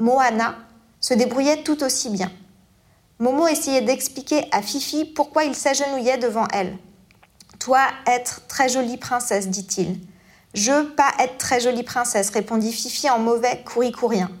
[0.00, 0.56] Moana,
[1.00, 2.32] se débrouillait tout aussi bien.
[3.20, 6.76] Momo essayait d'expliquer à Fifi pourquoi il s'agenouillait devant elle.
[7.60, 10.00] Toi, être très jolie princesse, dit-il.
[10.52, 14.32] Je, pas être très jolie princesse, répondit Fifi en mauvais couricourien.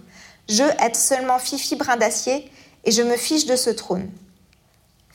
[0.48, 2.50] Je, être seulement Fifi brin d'acier,
[2.84, 4.10] et je me fiche de ce trône.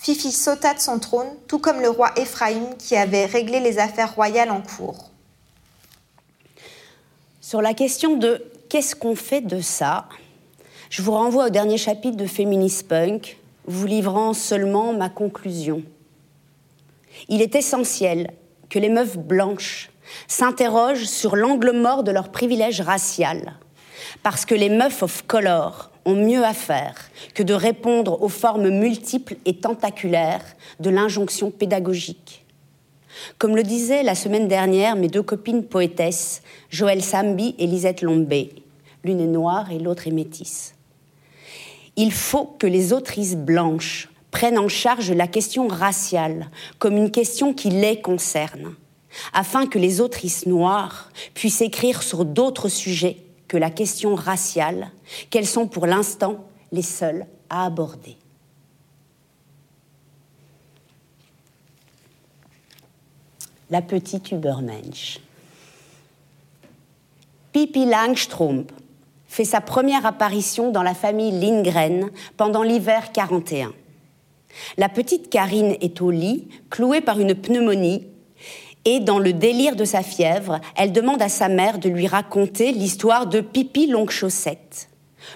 [0.04, 4.14] Fifi sauta de son trône, tout comme le roi Éphraïm qui avait réglé les affaires
[4.14, 5.12] royales en cours.
[7.40, 10.10] Sur la question de qu'est-ce qu'on fait de ça,
[10.90, 15.84] je vous renvoie au dernier chapitre de Feminist Punk, vous livrant seulement ma conclusion.
[17.30, 18.34] Il est essentiel
[18.70, 19.90] que les meufs blanches
[20.28, 23.54] s'interrogent sur l'angle mort de leur privilège racial,
[24.22, 26.96] parce que les meufs of color ont mieux à faire
[27.34, 30.46] que de répondre aux formes multiples et tentaculaires
[30.80, 32.46] de l'injonction pédagogique.
[33.38, 38.54] Comme le disaient la semaine dernière mes deux copines poétesses, Joëlle Sambi et Lisette Lombé,
[39.04, 40.76] l'une est noire et l'autre est métisse.
[41.96, 47.54] Il faut que les autrices blanches prennent en charge la question raciale comme une question
[47.54, 48.74] qui les concerne,
[49.32, 53.18] afin que les autrices noires puissent écrire sur d'autres sujets
[53.54, 54.90] que la question raciale,
[55.30, 58.18] qu'elles sont pour l'instant les seules à aborder.
[63.70, 65.20] la petite Übermensch.
[67.54, 68.72] Pippi Langstrumpf
[69.28, 73.74] fait sa première apparition dans la famille Lindgren pendant l'hiver 41.
[74.78, 78.06] La petite Karine est au lit, clouée par une pneumonie,
[78.86, 82.72] et dans le délire de sa fièvre, elle demande à sa mère de lui raconter
[82.72, 84.90] l'histoire de Pipi Longue Chaussette.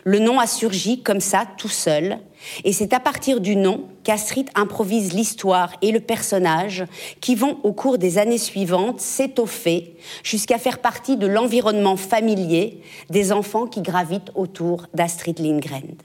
[0.04, 2.20] Le nom a surgi comme ça, tout seul,
[2.64, 6.86] et c'est à partir du nom qu'Astrid improvise l'histoire et le personnage
[7.22, 13.32] qui vont, au cours des années suivantes, s'étoffer jusqu'à faire partie de l'environnement familier des
[13.32, 15.96] enfants qui gravitent autour d'Astrid Lindgren.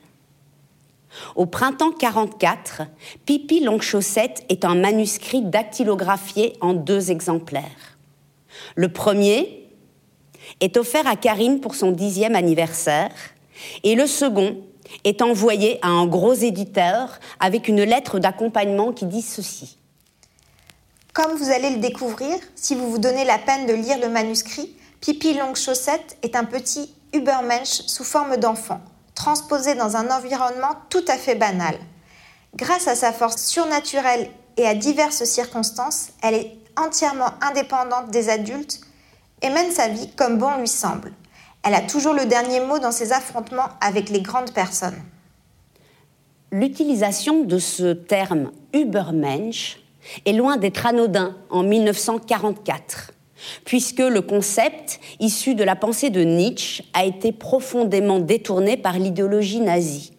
[1.37, 2.83] Au printemps 44,
[3.27, 7.98] Pipi Longchaussette est un manuscrit dactylographié en deux exemplaires.
[8.75, 9.68] Le premier
[10.61, 13.12] est offert à Karine pour son dixième anniversaire
[13.85, 14.59] et le second
[15.05, 19.79] est envoyé à un gros éditeur avec une lettre d'accompagnement qui dit ceci.
[21.12, 24.75] Comme vous allez le découvrir, si vous vous donnez la peine de lire le manuscrit,
[25.01, 28.81] Pipi Longchaussette est un petit Übermensch sous forme d'enfant
[29.14, 31.77] transposée dans un environnement tout à fait banal.
[32.55, 38.81] Grâce à sa force surnaturelle et à diverses circonstances, elle est entièrement indépendante des adultes
[39.42, 41.12] et mène sa vie comme bon lui semble.
[41.64, 45.01] Elle a toujours le dernier mot dans ses affrontements avec les grandes personnes.
[46.51, 49.79] L'utilisation de ce terme Übermensch
[50.27, 53.12] est loin d'être anodin en 1944
[53.64, 59.61] puisque le concept, issu de la pensée de Nietzsche, a été profondément détourné par l'idéologie
[59.61, 60.12] nazie.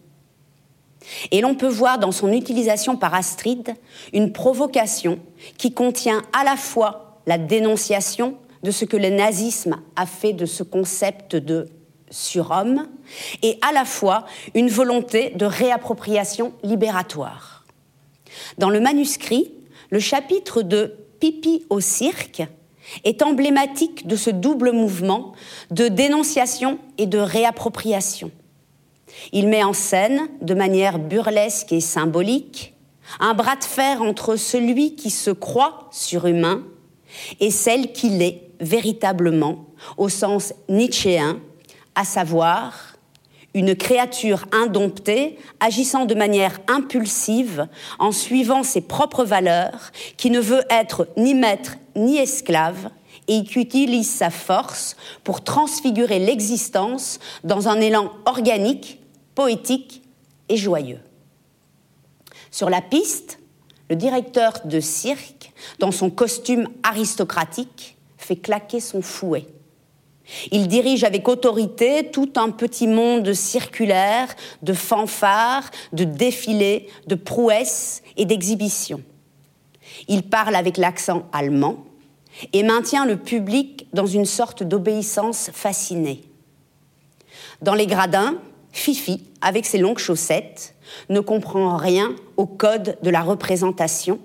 [1.30, 3.74] Et l'on peut voir dans son utilisation par Astrid
[4.12, 5.18] une provocation
[5.58, 10.46] qui contient à la fois la dénonciation de ce que le nazisme a fait de
[10.46, 11.68] ce concept de
[12.10, 12.86] surhomme
[13.42, 17.64] et à la fois une volonté de réappropriation libératoire.
[18.58, 19.52] Dans le manuscrit,
[19.90, 22.42] le chapitre de Pipi au cirque
[23.04, 25.32] est emblématique de ce double mouvement
[25.70, 28.30] de dénonciation et de réappropriation.
[29.32, 32.74] Il met en scène, de manière burlesque et symbolique,
[33.20, 36.64] un bras de fer entre celui qui se croit surhumain
[37.40, 39.66] et celle qu'il est véritablement,
[39.96, 41.38] au sens nietzschéen,
[41.94, 42.94] à savoir
[43.54, 47.68] une créature indomptée, agissant de manière impulsive,
[48.00, 52.90] en suivant ses propres valeurs, qui ne veut être ni maître ni esclave,
[53.28, 59.00] et qui utilise sa force pour transfigurer l'existence dans un élan organique,
[59.34, 60.02] poétique
[60.48, 61.00] et joyeux.
[62.50, 63.38] Sur la piste,
[63.90, 69.46] le directeur de cirque, dans son costume aristocratique, fait claquer son fouet.
[70.50, 78.02] Il dirige avec autorité tout un petit monde circulaire de fanfares, de défilés, de prouesses
[78.16, 79.02] et d'exhibitions.
[80.08, 81.84] Il parle avec l'accent allemand
[82.52, 86.22] et maintient le public dans une sorte d'obéissance fascinée.
[87.62, 88.36] Dans les gradins,
[88.72, 90.74] Fifi, avec ses longues chaussettes,
[91.08, 94.18] ne comprend rien au code de la représentation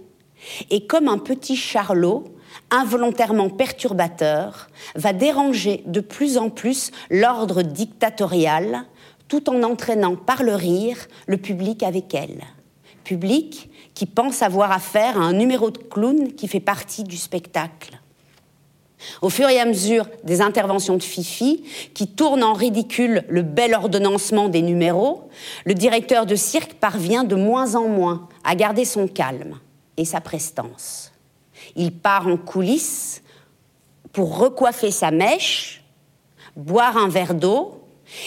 [0.69, 2.23] et comme un petit charlot,
[2.71, 8.85] involontairement perturbateur, va déranger de plus en plus l'ordre dictatorial,
[9.27, 12.43] tout en entraînant par le rire le public avec elle.
[13.03, 13.68] Public
[13.99, 17.99] qui pense avoir affaire à un numéro de clown qui fait partie du spectacle.
[19.21, 23.73] Au fur et à mesure des interventions de Fifi, qui tournent en ridicule le bel
[23.73, 25.29] ordonnancement des numéros,
[25.65, 29.59] le directeur de cirque parvient de moins en moins à garder son calme
[29.97, 31.11] et sa prestance.
[31.75, 33.21] Il part en coulisses
[34.13, 35.83] pour recoiffer sa mèche,
[36.55, 37.78] boire un verre d'eau,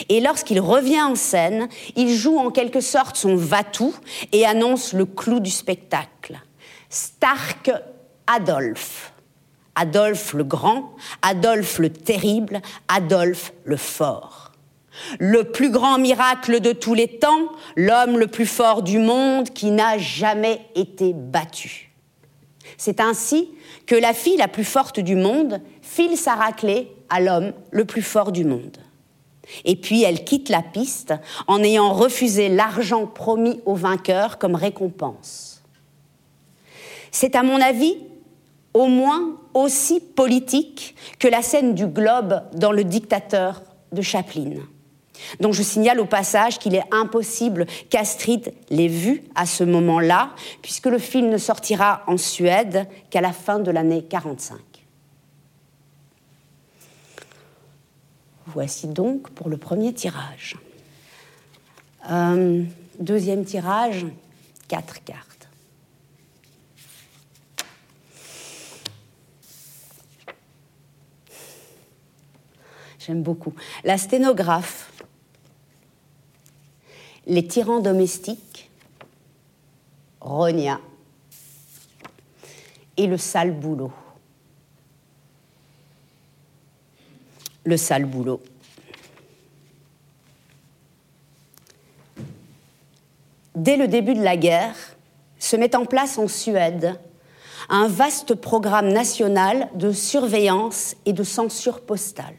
[0.08, 3.94] et lorsqu'il revient en scène, il joue en quelque sorte son va-tout
[4.32, 6.40] et annonce le clou du spectacle.
[6.88, 7.70] Stark
[8.26, 9.12] Adolphe.
[9.74, 14.52] Adolphe le grand, Adolphe le terrible, Adolphe le fort.
[15.18, 19.70] Le plus grand miracle de tous les temps, l'homme le plus fort du monde qui
[19.70, 21.92] n'a jamais été battu.
[22.76, 23.48] C'est ainsi
[23.86, 28.02] que la fille la plus forte du monde file sa raclée à l'homme le plus
[28.02, 28.76] fort du monde.
[29.64, 31.14] Et puis elle quitte la piste
[31.46, 35.62] en ayant refusé l'argent promis au vainqueur comme récompense.
[37.10, 37.96] C'est à mon avis
[38.74, 43.62] au moins aussi politique que la scène du globe dans Le dictateur
[43.92, 44.54] de Chaplin
[45.40, 50.30] dont je signale au passage qu'il est impossible qu'Astrid l'ait vu à ce moment-là,
[50.62, 54.58] puisque le film ne sortira en Suède qu'à la fin de l'année 45.
[58.54, 60.56] Voici donc pour le premier tirage.
[62.10, 62.64] Euh,
[62.98, 64.04] deuxième tirage,
[64.68, 65.48] quatre cartes.
[72.98, 73.54] J'aime beaucoup.
[73.84, 74.92] La sténographe,
[77.26, 78.70] les tyrans domestiques,
[80.20, 80.78] Ronia
[82.96, 83.92] et le sale boulot.
[87.64, 88.40] Le sale boulot.
[93.54, 94.74] Dès le début de la guerre,
[95.38, 96.98] se met en place en Suède
[97.68, 102.36] un vaste programme national de surveillance et de censure postale.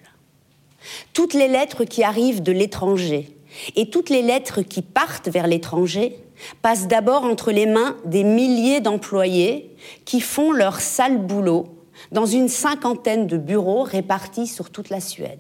[1.13, 3.38] Toutes les lettres qui arrivent de l'étranger
[3.76, 6.17] et toutes les lettres qui partent vers l'étranger
[6.61, 11.72] passent d'abord entre les mains des milliers d'employés qui font leur sale boulot
[12.14, 15.39] dans une cinquantaine de bureaux répartis sur toute la Suède.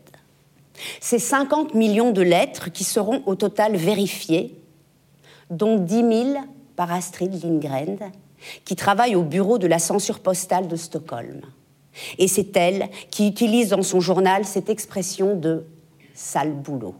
[0.99, 4.59] Ces 50 millions de lettres qui seront au total vérifiées,
[5.49, 6.37] dont 10 000
[6.75, 7.99] par Astrid Lindgren,
[8.65, 11.41] qui travaille au bureau de la censure postale de Stockholm.
[12.17, 15.65] Et c'est elle qui utilise dans son journal cette expression de
[16.15, 16.95] sale boulot.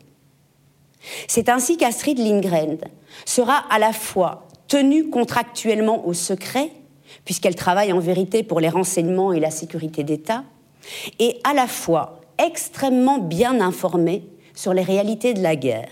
[1.28, 2.78] C'est ainsi qu'Astrid Lindgren
[3.26, 6.72] sera à la fois tenue contractuellement au secret,
[7.26, 10.44] puisqu'elle travaille en vérité pour les renseignements et la sécurité d'État,
[11.20, 15.92] et à la fois extrêmement bien informée sur les réalités de la guerre,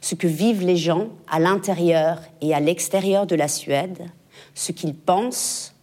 [0.00, 4.06] ce que vivent les gens à l'intérieur et à l'extérieur de la Suède,
[4.54, 5.74] ce qu'ils pensent,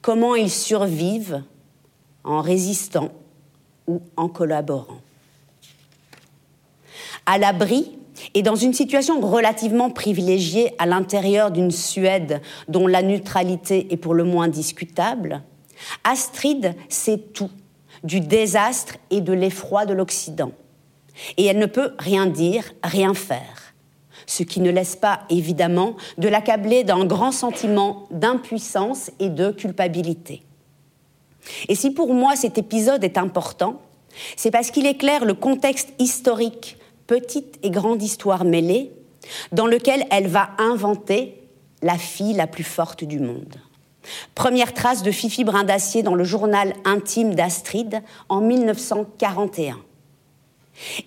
[0.00, 1.42] comment ils survivent
[2.24, 3.10] en résistant
[3.86, 5.00] ou en collaborant.
[7.26, 7.99] À l'abri
[8.34, 14.14] et dans une situation relativement privilégiée à l'intérieur d'une Suède dont la neutralité est pour
[14.14, 15.42] le moins discutable,
[16.04, 17.50] Astrid sait tout
[18.04, 20.52] du désastre et de l'effroi de l'Occident.
[21.36, 23.74] Et elle ne peut rien dire, rien faire.
[24.26, 30.42] Ce qui ne laisse pas, évidemment, de l'accabler d'un grand sentiment d'impuissance et de culpabilité.
[31.68, 33.80] Et si pour moi cet épisode est important,
[34.36, 36.76] c'est parce qu'il éclaire le contexte historique
[37.10, 38.92] petite et grande histoire mêlée,
[39.50, 41.34] dans lequel elle va inventer
[41.82, 43.56] la fille la plus forte du monde.
[44.36, 49.76] Première trace de Fifi Brin d'Acier dans le journal intime d'Astrid en 1941.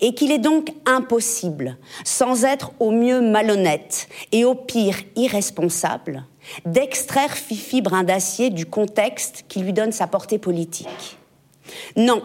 [0.02, 6.26] Et qu'il est donc impossible, sans être au mieux malhonnête et au pire irresponsable,
[6.66, 11.16] d'extraire Fifi Brin d'Acier du contexte qui lui donne sa portée politique.
[11.96, 12.22] Non,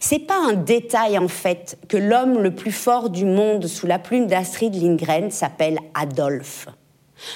[0.00, 3.98] c'est pas un détail en fait que l'homme le plus fort du monde sous la
[3.98, 6.68] plume d'Astrid Lindgren s'appelle Adolphe.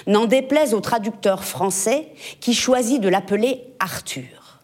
[0.06, 2.08] N'en déplaise au traducteur français
[2.40, 4.60] qui choisit de l'appeler Arthur.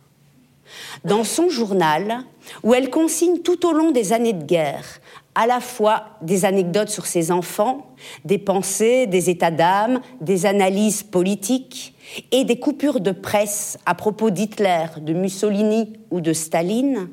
[1.05, 2.25] Dans son journal,
[2.63, 5.01] où elle consigne tout au long des années de guerre
[5.35, 7.95] à la fois des anecdotes sur ses enfants,
[8.25, 11.95] des pensées, des états d'âme, des analyses politiques
[12.33, 17.09] et des coupures de presse à propos d'Hitler, de Mussolini ou de Staline,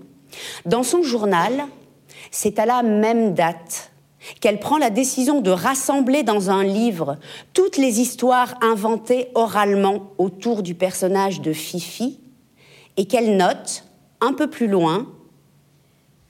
[0.66, 1.66] dans son journal,
[2.32, 3.92] c'est à la même date
[4.40, 7.18] qu'elle prend la décision de rassembler dans un livre
[7.54, 12.20] toutes les histoires inventées oralement autour du personnage de Fifi
[12.98, 13.84] et qu'elle note,
[14.22, 15.08] un peu plus loin,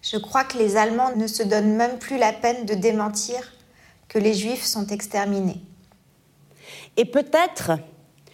[0.01, 3.53] Je crois que les Allemands ne se donnent même plus la peine de démentir
[4.07, 5.61] que les Juifs sont exterminés.
[6.95, 7.71] Et peut-être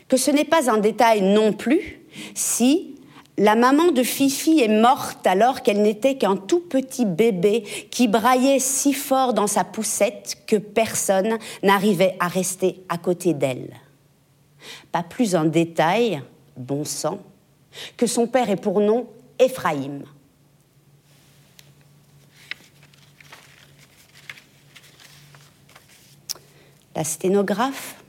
[0.07, 2.01] que ce n'est pas un détail non plus
[2.35, 2.95] si
[3.37, 8.59] la maman de Fifi est morte alors qu'elle n'était qu'un tout petit bébé qui braillait
[8.59, 13.75] si fort dans sa poussette que personne n'arrivait à rester à côté d'elle.
[14.91, 16.21] Pas plus un détail,
[16.57, 17.19] bon sang,
[17.97, 19.07] que son père est pour nom
[19.39, 20.03] Éphraïm.
[26.95, 28.00] La sténographe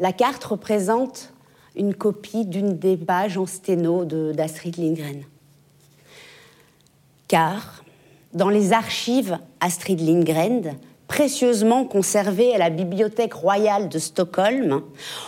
[0.00, 1.34] La carte représente
[1.76, 5.24] une copie d'une des pages en sténo d'Astrid Lindgren.
[7.28, 7.84] Car
[8.32, 14.82] dans les archives Astrid Lindgren, précieusement conservées à la Bibliothèque royale de Stockholm,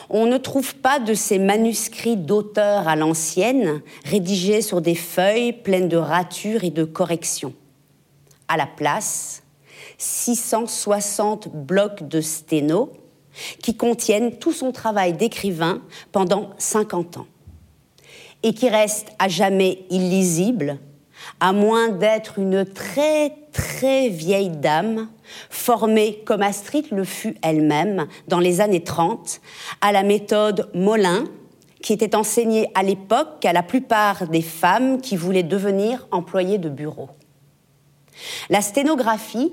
[0.08, 5.88] on ne trouve pas de ces manuscrits d'auteurs à l'ancienne, rédigés sur des feuilles pleines
[5.88, 7.52] de ratures et de corrections.
[8.48, 9.42] À la place,
[9.98, 12.90] 660 blocs de sténo,
[13.62, 17.26] qui contiennent tout son travail d'écrivain pendant 50 ans
[18.42, 20.78] et qui restent à jamais illisibles,
[21.40, 25.08] à moins d'être une très très vieille dame,
[25.50, 29.40] formée comme Astrid le fut elle-même dans les années 30,
[29.80, 31.24] à la méthode Molin,
[31.82, 36.68] qui était enseignée à l'époque à la plupart des femmes qui voulaient devenir employées de
[36.68, 37.10] bureau.
[38.50, 39.52] La sténographie,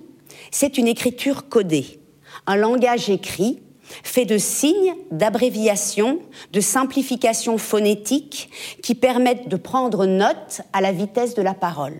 [0.51, 1.99] c'est une écriture codée,
[2.47, 3.61] un langage écrit
[4.03, 6.19] fait de signes, d'abréviations,
[6.53, 8.49] de simplifications phonétiques
[8.83, 11.99] qui permettent de prendre note à la vitesse de la parole.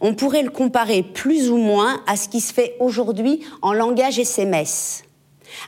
[0.00, 4.18] On pourrait le comparer plus ou moins à ce qui se fait aujourd'hui en langage
[4.18, 5.04] SMS,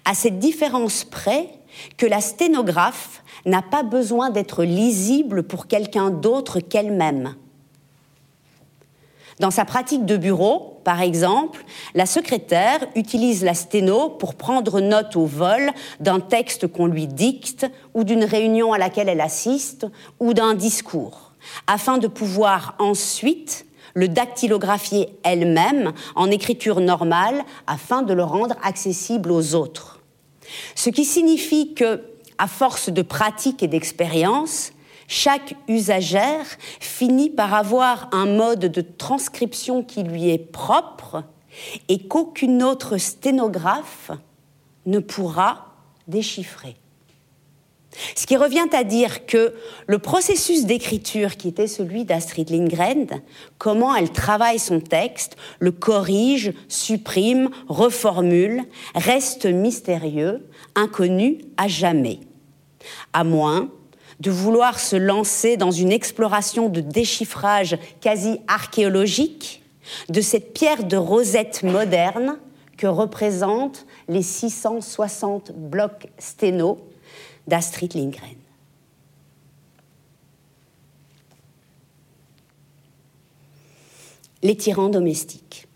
[0.04, 1.48] à cette différence près
[1.96, 7.34] que la sténographe n'a pas besoin d'être lisible pour quelqu'un d'autre qu'elle-même.
[9.40, 11.64] Dans sa pratique de bureau, par exemple,
[11.94, 17.66] la secrétaire utilise la sténo pour prendre note au vol d'un texte qu'on lui dicte
[17.94, 19.86] ou d'une réunion à laquelle elle assiste
[20.20, 21.32] ou d'un discours,
[21.66, 23.64] afin de pouvoir ensuite
[23.94, 30.00] le dactylographier elle-même en écriture normale afin de le rendre accessible aux autres.
[30.74, 32.02] Ce qui signifie que,
[32.36, 34.72] à force de pratique et d'expérience,
[35.10, 36.46] chaque usagère
[36.78, 41.24] finit par avoir un mode de transcription qui lui est propre
[41.88, 44.12] et qu'aucune autre sténographe
[44.86, 45.74] ne pourra
[46.06, 46.76] déchiffrer.
[48.14, 49.52] Ce qui revient à dire que
[49.88, 53.08] le processus d'écriture qui était celui d'Astrid Lindgren,
[53.58, 58.62] comment elle travaille son texte, le corrige, supprime, reformule,
[58.94, 60.46] reste mystérieux,
[60.76, 62.20] inconnu à jamais.
[63.12, 63.70] À moins
[64.20, 69.62] de vouloir se lancer dans une exploration de déchiffrage quasi archéologique
[70.08, 72.38] de cette pierre de rosette moderne
[72.76, 76.78] que représentent les 660 blocs sténo
[77.46, 78.36] d'Astrid Lindgren.
[84.42, 85.66] Les tyrans domestiques.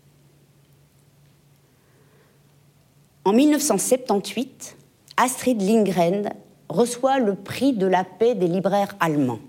[3.23, 4.77] En 1978,
[5.17, 6.31] Astrid Lindgren
[6.69, 9.39] reçoit le prix de la paix des libraires allemands.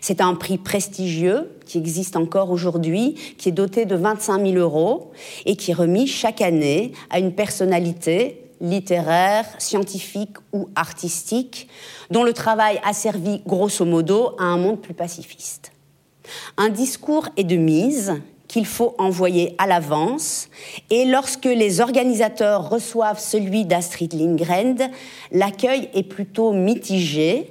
[0.00, 5.10] C'est un prix prestigieux qui existe encore aujourd'hui, qui est doté de 25 000 euros
[5.44, 11.68] et qui est remis chaque année à une personnalité littéraire, scientifique ou artistique
[12.10, 15.72] dont le travail a servi grosso modo à un monde plus pacifiste.
[16.56, 20.50] Un discours est de mise qu'il faut envoyer à l'avance.
[20.90, 24.90] Et lorsque les organisateurs reçoivent celui d'Astrid Lindgren,
[25.30, 27.50] l'accueil est plutôt mitigé,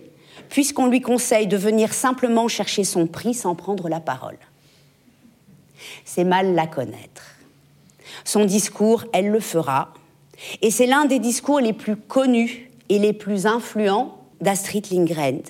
[0.49, 4.37] puisqu'on lui conseille de venir simplement chercher son prix sans prendre la parole.
[6.05, 7.23] C'est mal la connaître.
[8.23, 9.95] Son discours, elle le fera.
[10.61, 15.41] Et c'est l'un des discours les plus connus et les plus influents d'Astrid Lindgren,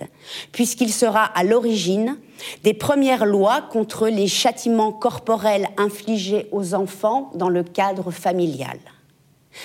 [0.52, 2.18] puisqu'il sera à l'origine
[2.64, 8.80] des premières lois contre les châtiments corporels infligés aux enfants dans le cadre familial,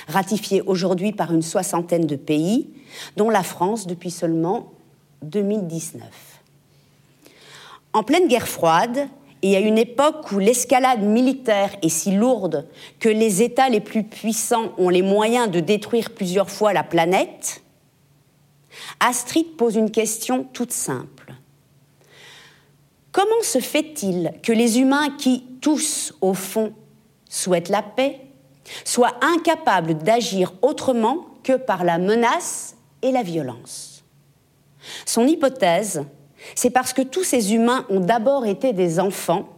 [0.09, 2.71] ratifiées aujourd'hui par une soixantaine de pays,
[3.17, 4.73] dont la France depuis seulement
[5.23, 6.03] 2019.
[7.93, 9.09] En pleine guerre froide,
[9.43, 12.67] et à une époque où l'escalade militaire est si lourde
[12.99, 17.63] que les États les plus puissants ont les moyens de détruire plusieurs fois la planète,
[19.01, 21.35] Astrid pose une question toute simple.
[23.13, 26.75] Comment se fait-il que les humains qui, tous, au fond,
[27.29, 28.21] souhaitent la paix,
[28.85, 34.05] soient incapables d'agir autrement que par la menace et la violence?
[35.05, 36.05] Son hypothèse,
[36.55, 39.49] c'est parce que tous ces humains ont d'abord été des enfants,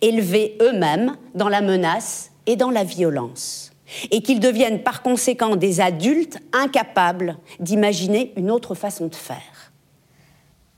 [0.00, 3.69] élevés eux-mêmes dans la menace et dans la violence
[4.10, 9.72] et qu'ils deviennent par conséquent des adultes incapables d'imaginer une autre façon de faire.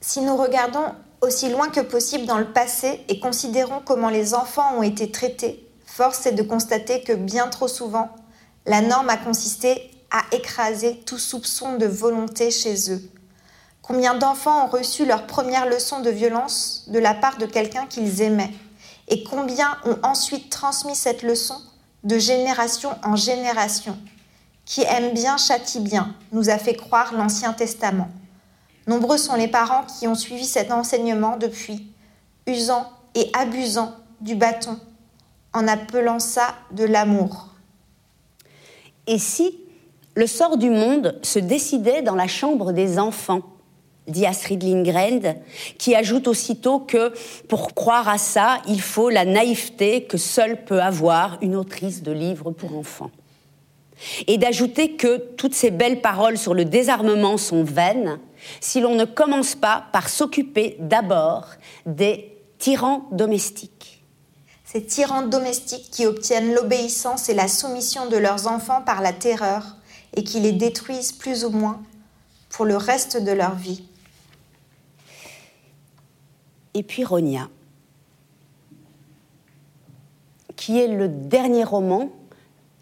[0.01, 0.85] Si nous regardons
[1.21, 5.65] aussi loin que possible dans le passé et considérons comment les enfants ont été traités,
[5.85, 8.09] force est de constater que bien trop souvent,
[8.65, 13.01] la norme a consisté à écraser tout soupçon de volonté chez eux.
[13.81, 18.21] Combien d'enfants ont reçu leur première leçon de violence de la part de quelqu'un qu'ils
[18.21, 18.53] aimaient?
[19.09, 21.55] Et combien ont ensuite transmis cette leçon
[22.03, 23.97] de génération en génération.
[24.65, 28.07] Qui aime bien châtie bien, nous a fait croire l'Ancien Testament.
[28.87, 31.91] Nombreux sont les parents qui ont suivi cet enseignement depuis,
[32.47, 34.79] usant et abusant du bâton,
[35.53, 37.49] en appelant ça de l'amour.
[39.07, 39.59] Et si
[40.15, 43.41] le sort du monde se décidait dans la chambre des enfants?
[44.07, 45.35] Dit Astrid Lindgren,
[45.77, 47.13] qui ajoute aussitôt que
[47.47, 52.11] pour croire à ça, il faut la naïveté que seule peut avoir une autrice de
[52.11, 53.11] livres pour enfants.
[54.27, 58.19] Et d'ajouter que toutes ces belles paroles sur le désarmement sont vaines
[58.59, 61.47] si l'on ne commence pas par s'occuper d'abord
[61.85, 64.03] des tyrans domestiques.
[64.65, 69.77] Ces tyrans domestiques qui obtiennent l'obéissance et la soumission de leurs enfants par la terreur
[70.15, 71.81] et qui les détruisent plus ou moins
[72.49, 73.83] pour le reste de leur vie
[76.73, 77.49] et puis Ronia,
[80.55, 82.09] qui est le dernier roman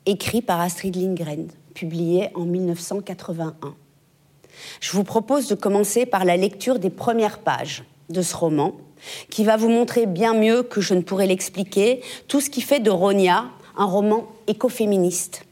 [0.06, 3.76] écrit par Astrid Lindgren, publié en 1981.
[4.80, 8.74] Je vous propose de commencer par la lecture des premières pages de ce roman,
[9.30, 12.80] qui va vous montrer bien mieux que je ne pourrais l'expliquer tout ce qui fait
[12.80, 13.46] de Ronia
[13.78, 15.46] un roman écoféministe.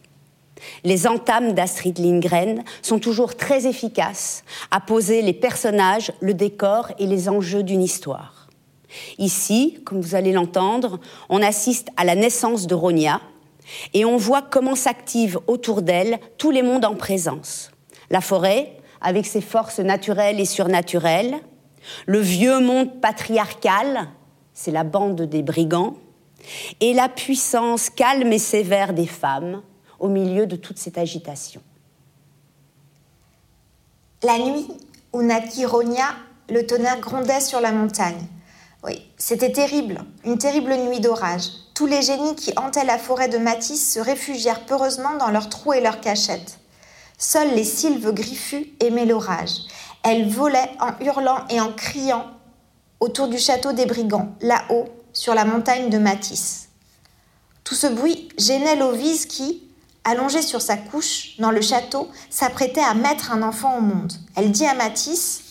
[0.84, 7.05] Les entames d'Astrid Lindgren sont toujours très efficaces à poser les personnages, le décor et
[7.05, 8.47] les enjeux d'une histoire.
[9.18, 10.99] Ici, comme vous allez l'entendre,
[11.30, 13.22] on assiste à la naissance de Ronia
[13.93, 17.72] et on voit comment s'activent autour d'elle tous les mondes en présence.
[18.10, 21.36] La forêt, avec ses forces naturelles et surnaturelles,
[22.05, 24.10] le vieux monde patriarcal,
[24.53, 25.95] c'est la bande des brigands,
[26.80, 29.62] et la puissance calme et sévère des femmes
[30.00, 31.62] au milieu de toute cette agitation.
[34.24, 34.68] La nuit
[35.14, 36.08] où naquit Ronia,
[36.50, 38.26] le tonnerre grondait sur la montagne.
[38.84, 41.50] Oui, c'était terrible, une terrible nuit d'orage.
[41.74, 45.74] Tous les génies qui hantaient la forêt de Matisse se réfugièrent peureusement dans leurs trous
[45.74, 46.60] et leurs cachettes.
[47.18, 49.52] Seules les sylves griffues aimaient l'orage.
[50.04, 52.26] Elles volaient en hurlant et en criant
[53.00, 56.70] autour du château des brigands, là-haut, sur la montagne de Matisse.
[57.64, 59.68] Tout ce bruit gênait Lovise qui,
[60.04, 64.14] allongée sur sa couche dans le château, s'apprêtait à mettre un enfant au monde.
[64.36, 65.41] Elle dit à Matisse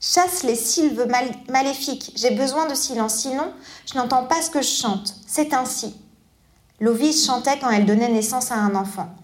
[0.00, 1.06] Chasse les sylves
[1.48, 3.52] maléfiques, j'ai besoin de silence, sinon
[3.86, 5.14] je n'entends pas ce que je chante.
[5.28, 5.94] C'est ainsi.
[6.80, 9.14] Lovise chantait quand elle donnait naissance à un enfant.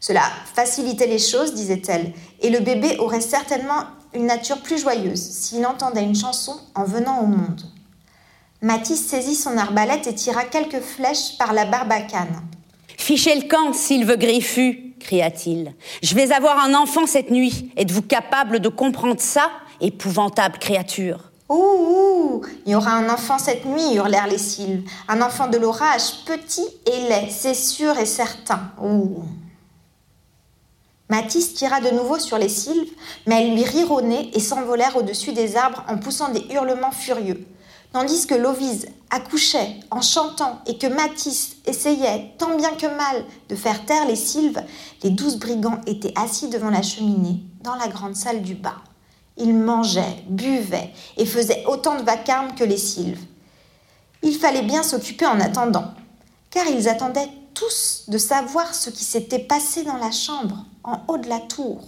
[0.00, 0.22] Cela
[0.54, 6.02] facilitait les choses, disait-elle, et le bébé aurait certainement une nature plus joyeuse s'il entendait
[6.02, 7.62] une chanson en venant au monde.
[8.60, 12.40] Matisse saisit son arbalète et tira quelques flèches par la barbacane.
[12.96, 15.74] Fichez le camp, Sylve Griffu, cria-t-il.
[16.02, 17.70] Je vais avoir un enfant cette nuit.
[17.76, 21.30] Êtes-vous capable de comprendre ça, épouvantable créature?
[21.48, 24.88] Ouh, ouh, il y aura un enfant cette nuit, hurlèrent les Sylves.
[25.08, 28.72] Un enfant de l'orage, petit et laid, c'est sûr et certain.
[28.82, 29.24] Ouh.
[31.10, 32.90] Matisse tira de nouveau sur les sylves,
[33.26, 37.46] mais elles lui rironnèrent et s'envolèrent au-dessus des arbres en poussant des hurlements furieux.
[37.94, 43.54] Tandis que Lovise accouchait en chantant et que Matisse essayait, tant bien que mal, de
[43.54, 44.60] faire taire les sylves,
[45.04, 48.82] les douze brigands étaient assis devant la cheminée, dans la grande salle du bas.
[49.36, 53.22] Ils mangeaient, buvaient et faisaient autant de vacarme que les sylves.
[54.24, 55.94] Il fallait bien s'occuper en attendant,
[56.50, 61.18] car ils attendaient tous de savoir ce qui s'était passé dans la chambre, en haut
[61.18, 61.80] de la tour.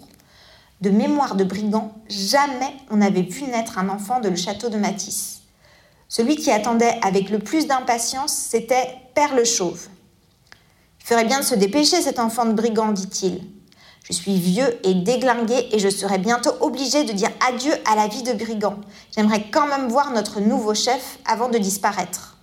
[0.82, 4.78] De mémoire de brigand, jamais on n'avait vu naître un enfant de le château de
[4.78, 5.35] Matisse.
[6.08, 9.88] Celui qui attendait avec le plus d'impatience, c'était Père le Chauve.
[11.00, 13.42] Il ferait bien de se dépêcher, cet enfant de brigand, dit-il.
[14.08, 18.06] Je suis vieux et déglingué et je serai bientôt obligé de dire adieu à la
[18.06, 18.76] vie de brigand.
[19.14, 22.36] J'aimerais quand même voir notre nouveau chef avant de disparaître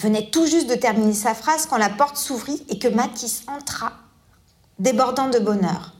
[0.00, 3.92] venait tout juste de terminer sa phrase quand la porte s'ouvrit et que Matisse entra,
[4.78, 5.92] débordant de bonheur.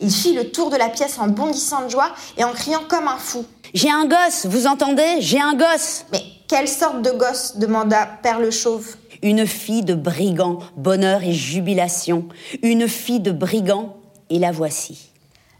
[0.00, 3.06] Il fit le tour de la pièce en bondissant de joie et en criant comme
[3.06, 3.44] un fou.
[3.74, 5.16] J'ai un gosse, vous entendez?
[5.20, 7.56] J'ai un gosse Mais quelle sorte de gosse?
[7.56, 8.96] demanda Père le Chauve.
[9.22, 12.28] Une fille de brigand, bonheur et jubilation.
[12.62, 13.96] Une fille de brigand,
[14.28, 15.10] et la voici.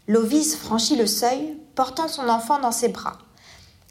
[0.07, 3.17] Lovise franchit le seuil, portant son enfant dans ses bras.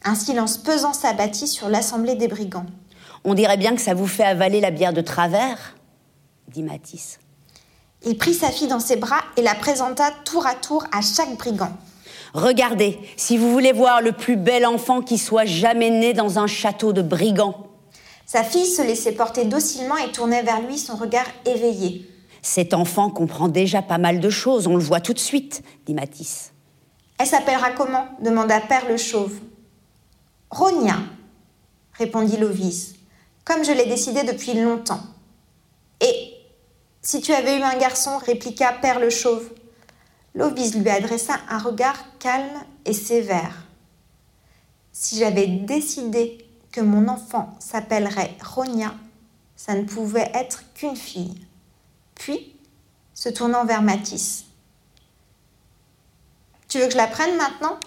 [0.05, 2.67] Un silence pesant s'abattit sur l'assemblée des brigands.
[3.25, 5.75] On dirait bien que ça vous fait avaler la bière de travers,
[6.49, 7.19] dit Matisse.
[8.05, 11.37] Il prit sa fille dans ses bras et la présenta tour à tour à chaque
[11.39, 11.73] brigand.
[12.35, 16.47] Regardez, si vous voulez voir le plus bel enfant qui soit jamais né dans un
[16.47, 17.67] château de brigands.
[18.27, 22.09] Sa fille se laissait porter docilement et tournait vers lui son regard éveillé.
[22.41, 25.95] Cet enfant comprend déjà pas mal de choses, on le voit tout de suite, dit
[25.95, 26.53] Matisse.
[27.19, 29.39] Elle s'appellera comment demanda Père le Chauve.
[30.51, 30.97] Ronia,
[31.99, 32.95] répondit Lovis
[33.45, 35.01] comme je l'ai décidé depuis longtemps.
[36.01, 36.35] Et
[37.01, 39.51] si tu avais eu un garçon, répliqua Père le Chauve.
[40.35, 43.67] Lovise lui adressa un regard calme et sévère.
[44.93, 48.95] Si j'avais décidé que mon enfant s'appellerait Ronia,
[49.57, 51.47] ça ne pouvait être qu'une fille.
[52.15, 52.57] Puis,
[53.15, 54.45] se tournant vers Matisse.
[56.69, 57.79] Tu veux que je la prenne maintenant?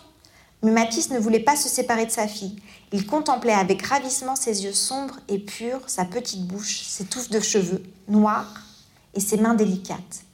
[0.61, 2.55] Mais Matisse ne voulait pas se séparer de sa fille.
[2.91, 7.39] Il contemplait avec ravissement ses yeux sombres et purs, sa petite bouche, ses touffes de
[7.39, 8.61] cheveux noirs
[9.13, 10.24] et ses mains délicates.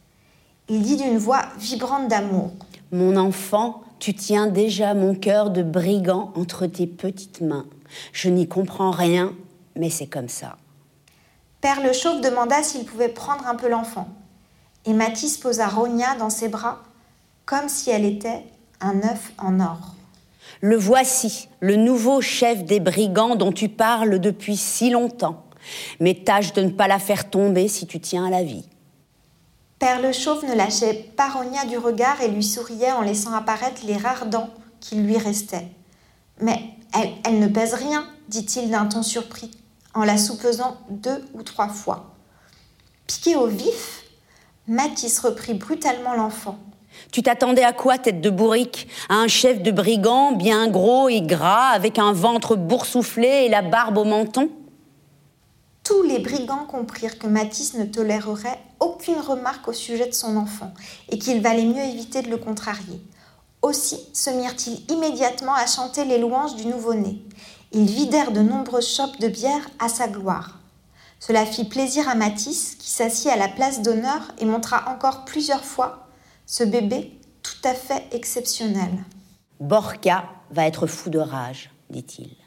[0.74, 2.50] Il dit d'une voix vibrante d'amour
[2.94, 7.66] Mon enfant, tu tiens déjà mon cœur de brigand entre tes petites mains.
[8.14, 9.34] Je n'y comprends rien,
[9.76, 10.56] mais c'est comme ça.
[11.60, 14.08] Père le Chauve demanda s'il pouvait prendre un peu l'enfant.
[14.86, 16.82] Et Mathis posa Ronia dans ses bras,
[17.46, 18.46] comme si elle était
[18.80, 19.96] un œuf en or.
[20.62, 25.44] Le voici, le nouveau chef des brigands dont tu parles depuis si longtemps.
[26.00, 28.64] Mais tâche de ne pas la faire tomber si tu tiens à la vie.
[29.82, 33.82] Père le Chauve ne lâchait pas Ronia du regard et lui souriait en laissant apparaître
[33.84, 35.70] les rares dents qui lui restaient.
[36.40, 36.60] Mais
[37.26, 39.50] elle, ne pèse rien, dit-il d'un ton surpris,
[39.96, 42.12] en la soupesant deux ou trois fois.
[43.08, 44.04] Piqué au vif,
[44.68, 46.60] Mathis reprit brutalement l'enfant.
[47.12, 48.88] Tu t'attendais à quoi, tête de bourrique?
[49.10, 53.64] À un chef de brigand bien gros et gras, avec un ventre boursouflé et la
[53.64, 54.52] barbe au menton?
[55.92, 60.72] Tous les brigands comprirent que Mathis ne tolérerait aucune remarque au sujet de son enfant
[61.10, 63.02] et qu'il valait mieux éviter de le contrarier.
[63.62, 67.22] Aussi se mirent-ils immédiatement à chanter les louanges du nouveau-né.
[67.74, 70.60] Ils vidèrent de nombreuses chopes de bière à sa gloire.
[71.20, 75.66] Cela fit plaisir à Mathis, qui s'assit à la place d'honneur et montra encore plusieurs
[75.66, 76.08] fois
[76.46, 78.92] ce bébé tout à fait exceptionnel.
[79.60, 82.41] Borka va être fou de rage, dit-il.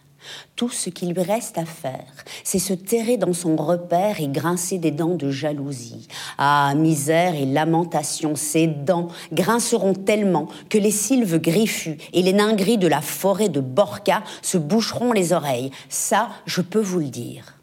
[0.57, 4.79] Tout ce qui lui reste à faire, c'est se terrer dans son repère et grincer
[4.79, 6.09] des dents de jalousie.
[6.39, 12.55] Ah, misère et lamentation, ces dents grinceront tellement que les sylves griffus et les nains
[12.55, 15.71] de la forêt de Borka se boucheront les oreilles.
[15.89, 17.55] Ça, je peux vous le dire.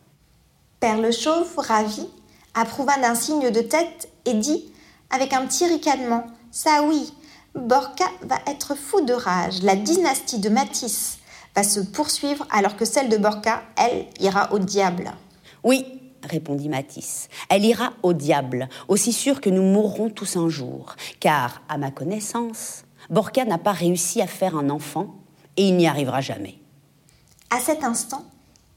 [0.80, 2.08] Père le Chauve, ravi,
[2.54, 4.66] approuva d'un signe de tête et dit
[5.10, 6.26] avec un petit ricanement.
[6.52, 7.14] Ça oui,
[7.56, 9.62] Borka va être fou de rage.
[9.64, 11.18] La dynastie de Matisse
[11.56, 15.12] va se poursuivre alors que celle de Borka, elle, ira au diable.
[15.64, 15.86] Oui,
[16.24, 20.96] répondit Matisse, elle ira au diable, aussi sûr que nous mourrons tous un jour.
[21.20, 25.16] Car, à ma connaissance, Borka n'a pas réussi à faire un enfant
[25.58, 26.58] et il n'y arrivera jamais.
[27.50, 28.26] À cet instant,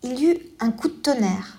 [0.02, 1.58] il y eut un coup de tonnerre,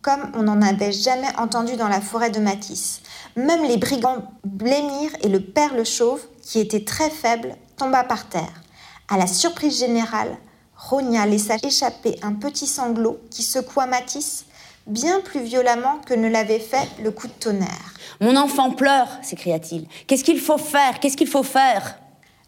[0.00, 3.02] comme on n'en avait jamais entendu dans la forêt de Matisse.
[3.36, 8.28] Même les brigands blêmirent et le père le chauve, qui était très faible, tomba par
[8.28, 8.62] terre.
[9.08, 10.36] À la surprise générale,
[10.76, 14.44] Ronia laissa échapper un petit sanglot qui secoua Matisse
[14.86, 17.94] bien plus violemment que ne l'avait fait le coup de tonnerre.
[18.20, 19.86] Mon enfant pleure, s'écria-t-il.
[20.06, 21.00] Qu'est-ce qu'il faut faire?
[21.00, 21.98] Qu'est-ce qu'il faut faire?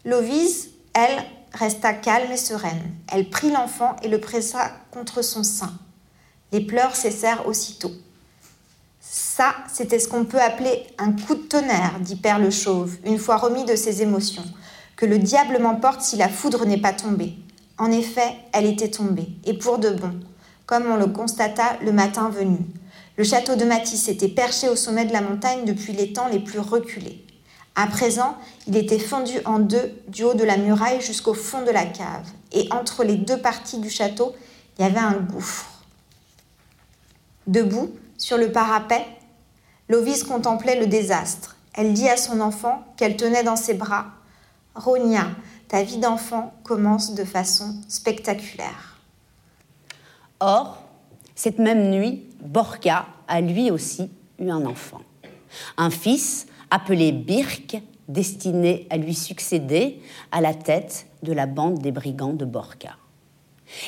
[0.05, 2.93] Lovise, elle, resta calme et sereine.
[3.11, 5.73] Elle prit l'enfant et le pressa contre son sein.
[6.51, 7.91] Les pleurs cessèrent aussitôt.
[8.99, 13.17] Ça, c'était ce qu'on peut appeler un coup de tonnerre, dit Père le Chauve, une
[13.17, 14.45] fois remis de ses émotions.
[15.01, 17.33] Que le diable m'emporte si la foudre n'est pas tombée.
[17.79, 20.19] En effet, elle était tombée, et pour de bon,
[20.67, 22.59] comme on le constata le matin venu.
[23.17, 26.39] Le château de Matisse était perché au sommet de la montagne depuis les temps les
[26.39, 27.25] plus reculés.
[27.73, 28.37] À présent,
[28.67, 32.27] il était fondu en deux du haut de la muraille jusqu'au fond de la cave,
[32.51, 34.35] et entre les deux parties du château,
[34.77, 35.65] il y avait un gouffre.
[37.47, 37.89] Debout,
[38.19, 39.03] sur le parapet,
[39.89, 41.55] Lovise contemplait le désastre.
[41.73, 44.05] Elle dit à son enfant qu'elle tenait dans ses bras
[44.75, 45.27] Ronia,
[45.67, 48.97] ta vie d'enfant commence de façon spectaculaire.
[50.39, 50.81] Or,
[51.35, 54.09] cette même nuit, Borka a lui aussi
[54.39, 55.01] eu un enfant.
[55.77, 60.01] Un fils appelé Birk, destiné à lui succéder
[60.31, 62.95] à la tête de la bande des brigands de Borka.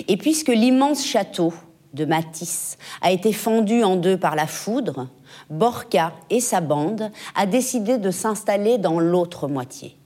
[0.07, 1.53] Et puisque l'immense château
[1.93, 5.07] de Matisse a été fendu en deux par la foudre,
[5.49, 9.97] Borka et sa bande a décidé de s'installer dans l'autre moitié.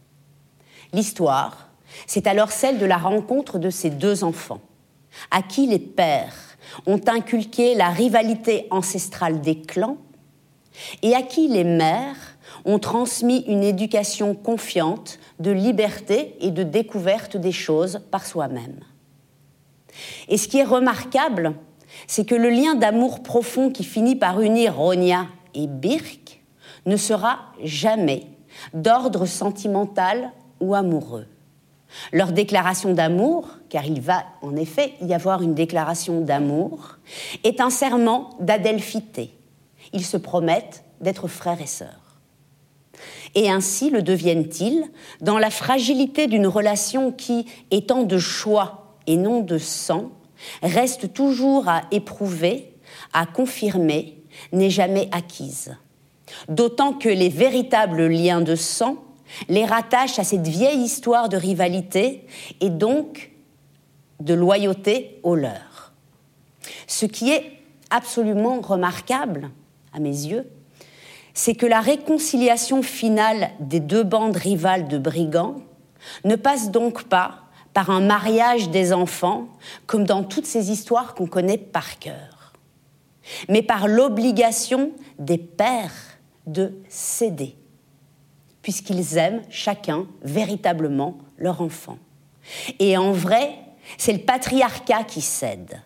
[0.94, 1.70] L'histoire,
[2.06, 4.62] c'est alors celle de la rencontre de ces deux enfants,
[5.32, 9.98] à qui les pères ont inculqué la rivalité ancestrale des clans
[11.02, 17.38] et à qui les mères ont transmis une éducation confiante de liberté et de découverte
[17.38, 18.80] des choses par soi-même.
[20.28, 21.56] Et ce qui est remarquable,
[22.06, 26.42] c'est que le lien d'amour profond qui finit par unir Ronia et Birk
[26.86, 28.28] ne sera jamais
[28.74, 31.26] d'ordre sentimental ou amoureux.
[32.12, 36.97] Leur déclaration d'amour, car il va en effet y avoir une déclaration d'amour,
[37.43, 39.34] est un serment d'adelphité.
[39.93, 42.20] Ils se promettent d'être frères et sœurs.
[43.36, 44.84] Et ainsi le deviennent-ils
[45.22, 50.12] dans la fragilité d'une relation qui, étant de choix et non de sang,
[50.64, 52.74] reste toujours à éprouver,
[53.14, 55.76] à confirmer, n'est jamais acquise.
[56.49, 58.97] D'autant que les véritables liens de sang
[59.50, 62.26] les rattachent à cette vieille histoire de rivalité
[62.62, 63.32] et donc
[64.20, 65.94] de loyauté au leur.
[66.88, 67.52] Ce qui est
[67.90, 69.50] absolument remarquable,
[69.94, 70.48] à mes yeux,
[71.34, 75.58] c'est que la réconciliation finale des deux bandes rivales de brigands
[76.24, 79.48] ne passe donc pas par un mariage des enfants,
[79.86, 82.54] comme dans toutes ces histoires qu'on connaît par cœur,
[83.50, 86.18] mais par l'obligation des pères
[86.48, 87.56] de céder,
[88.68, 91.97] puisqu'ils aiment chacun véritablement leur enfant.
[92.80, 93.53] Et en vrai,
[93.97, 95.82] c'est le patriarcat qui cède.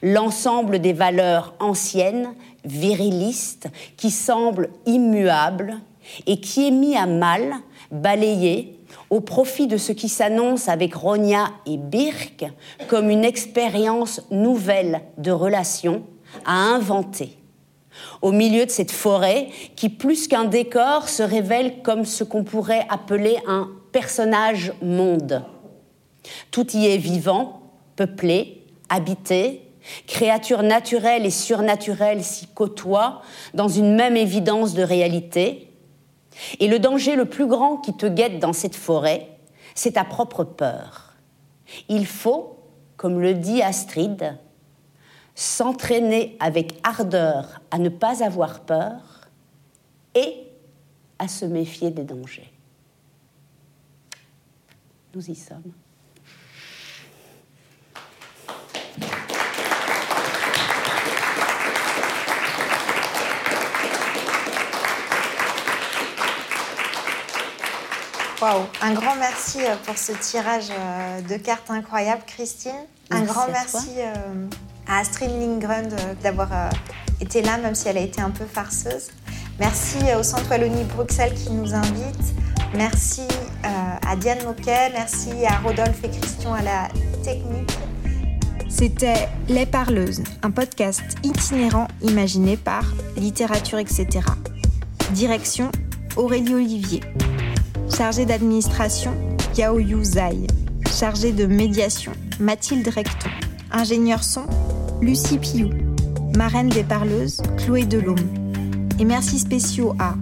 [0.00, 2.32] l'ensemble des valeurs anciennes,
[2.64, 5.80] virilistes, qui semblent immuables
[6.28, 7.52] et qui est mis à mal,
[7.90, 8.78] balayé,
[9.10, 12.44] au profit de ce qui s'annonce avec Ronia et Birk
[12.86, 16.04] comme une expérience nouvelle de relation
[16.44, 17.39] à inventer.
[18.22, 22.86] Au milieu de cette forêt qui, plus qu'un décor, se révèle comme ce qu'on pourrait
[22.88, 25.42] appeler un personnage monde.
[26.50, 27.62] Tout y est vivant,
[27.96, 29.62] peuplé, habité,
[30.06, 33.22] créatures naturelles et surnaturelles s'y côtoient
[33.54, 35.70] dans une même évidence de réalité,
[36.58, 39.28] et le danger le plus grand qui te guette dans cette forêt,
[39.74, 41.14] c'est ta propre peur.
[41.88, 42.58] Il faut,
[42.96, 44.36] comme le dit Astrid,
[45.40, 49.00] s'entraîner avec ardeur à ne pas avoir peur
[50.14, 50.34] et
[51.18, 52.52] à se méfier des dangers.
[55.14, 55.72] Nous y sommes.
[68.82, 72.86] Un grand merci euh, pour ce tirage euh, de cartes incroyable, Christine.
[73.10, 74.46] Un grand merci euh,
[74.90, 75.88] à Astrid Lindgren
[76.22, 76.48] d'avoir
[77.20, 79.08] été là, même si elle a été un peu farceuse.
[79.58, 82.34] Merci au Centre Wallonie Bruxelles qui nous invite.
[82.74, 83.22] Merci
[83.62, 84.90] à Diane Moquet.
[84.92, 86.88] Merci à Rodolphe et Christian à la
[87.22, 87.70] technique.
[88.68, 92.84] C'était Les Parleuses, un podcast itinérant imaginé par
[93.16, 94.06] Littérature, etc.
[95.10, 95.70] Direction
[96.16, 97.00] Aurélie Olivier.
[97.96, 99.12] Chargée d'administration,
[99.56, 100.46] Yao Yu Zai.
[100.98, 103.30] Chargée de médiation, Mathilde Recton.
[103.72, 104.46] Ingénieur son,
[105.00, 105.70] Lucie Piou.
[106.36, 108.16] Marraine des parleuses, Chloé Delhomme.
[108.98, 110.14] Et merci spéciaux à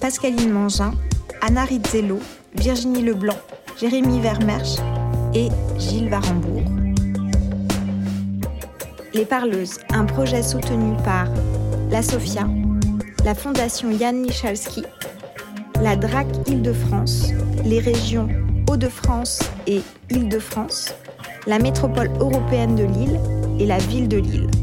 [0.00, 0.92] Pascaline Mangin,
[1.40, 2.18] Anna Rizzello,
[2.54, 3.38] Virginie Leblanc,
[3.80, 4.76] Jérémy Vermersch
[5.34, 5.48] et
[5.78, 6.62] Gilles Varembourg.
[9.14, 11.26] Les Parleuses, un projet soutenu par
[11.90, 12.46] la SOFIA,
[13.24, 14.84] la Fondation Yann Michalski
[15.82, 17.28] la DRAC Île-de-France,
[17.64, 18.28] les régions
[18.68, 20.94] Hauts-de-France et Île-de-France,
[21.46, 23.18] la métropole européenne de Lille
[23.58, 24.57] et la ville de Lille.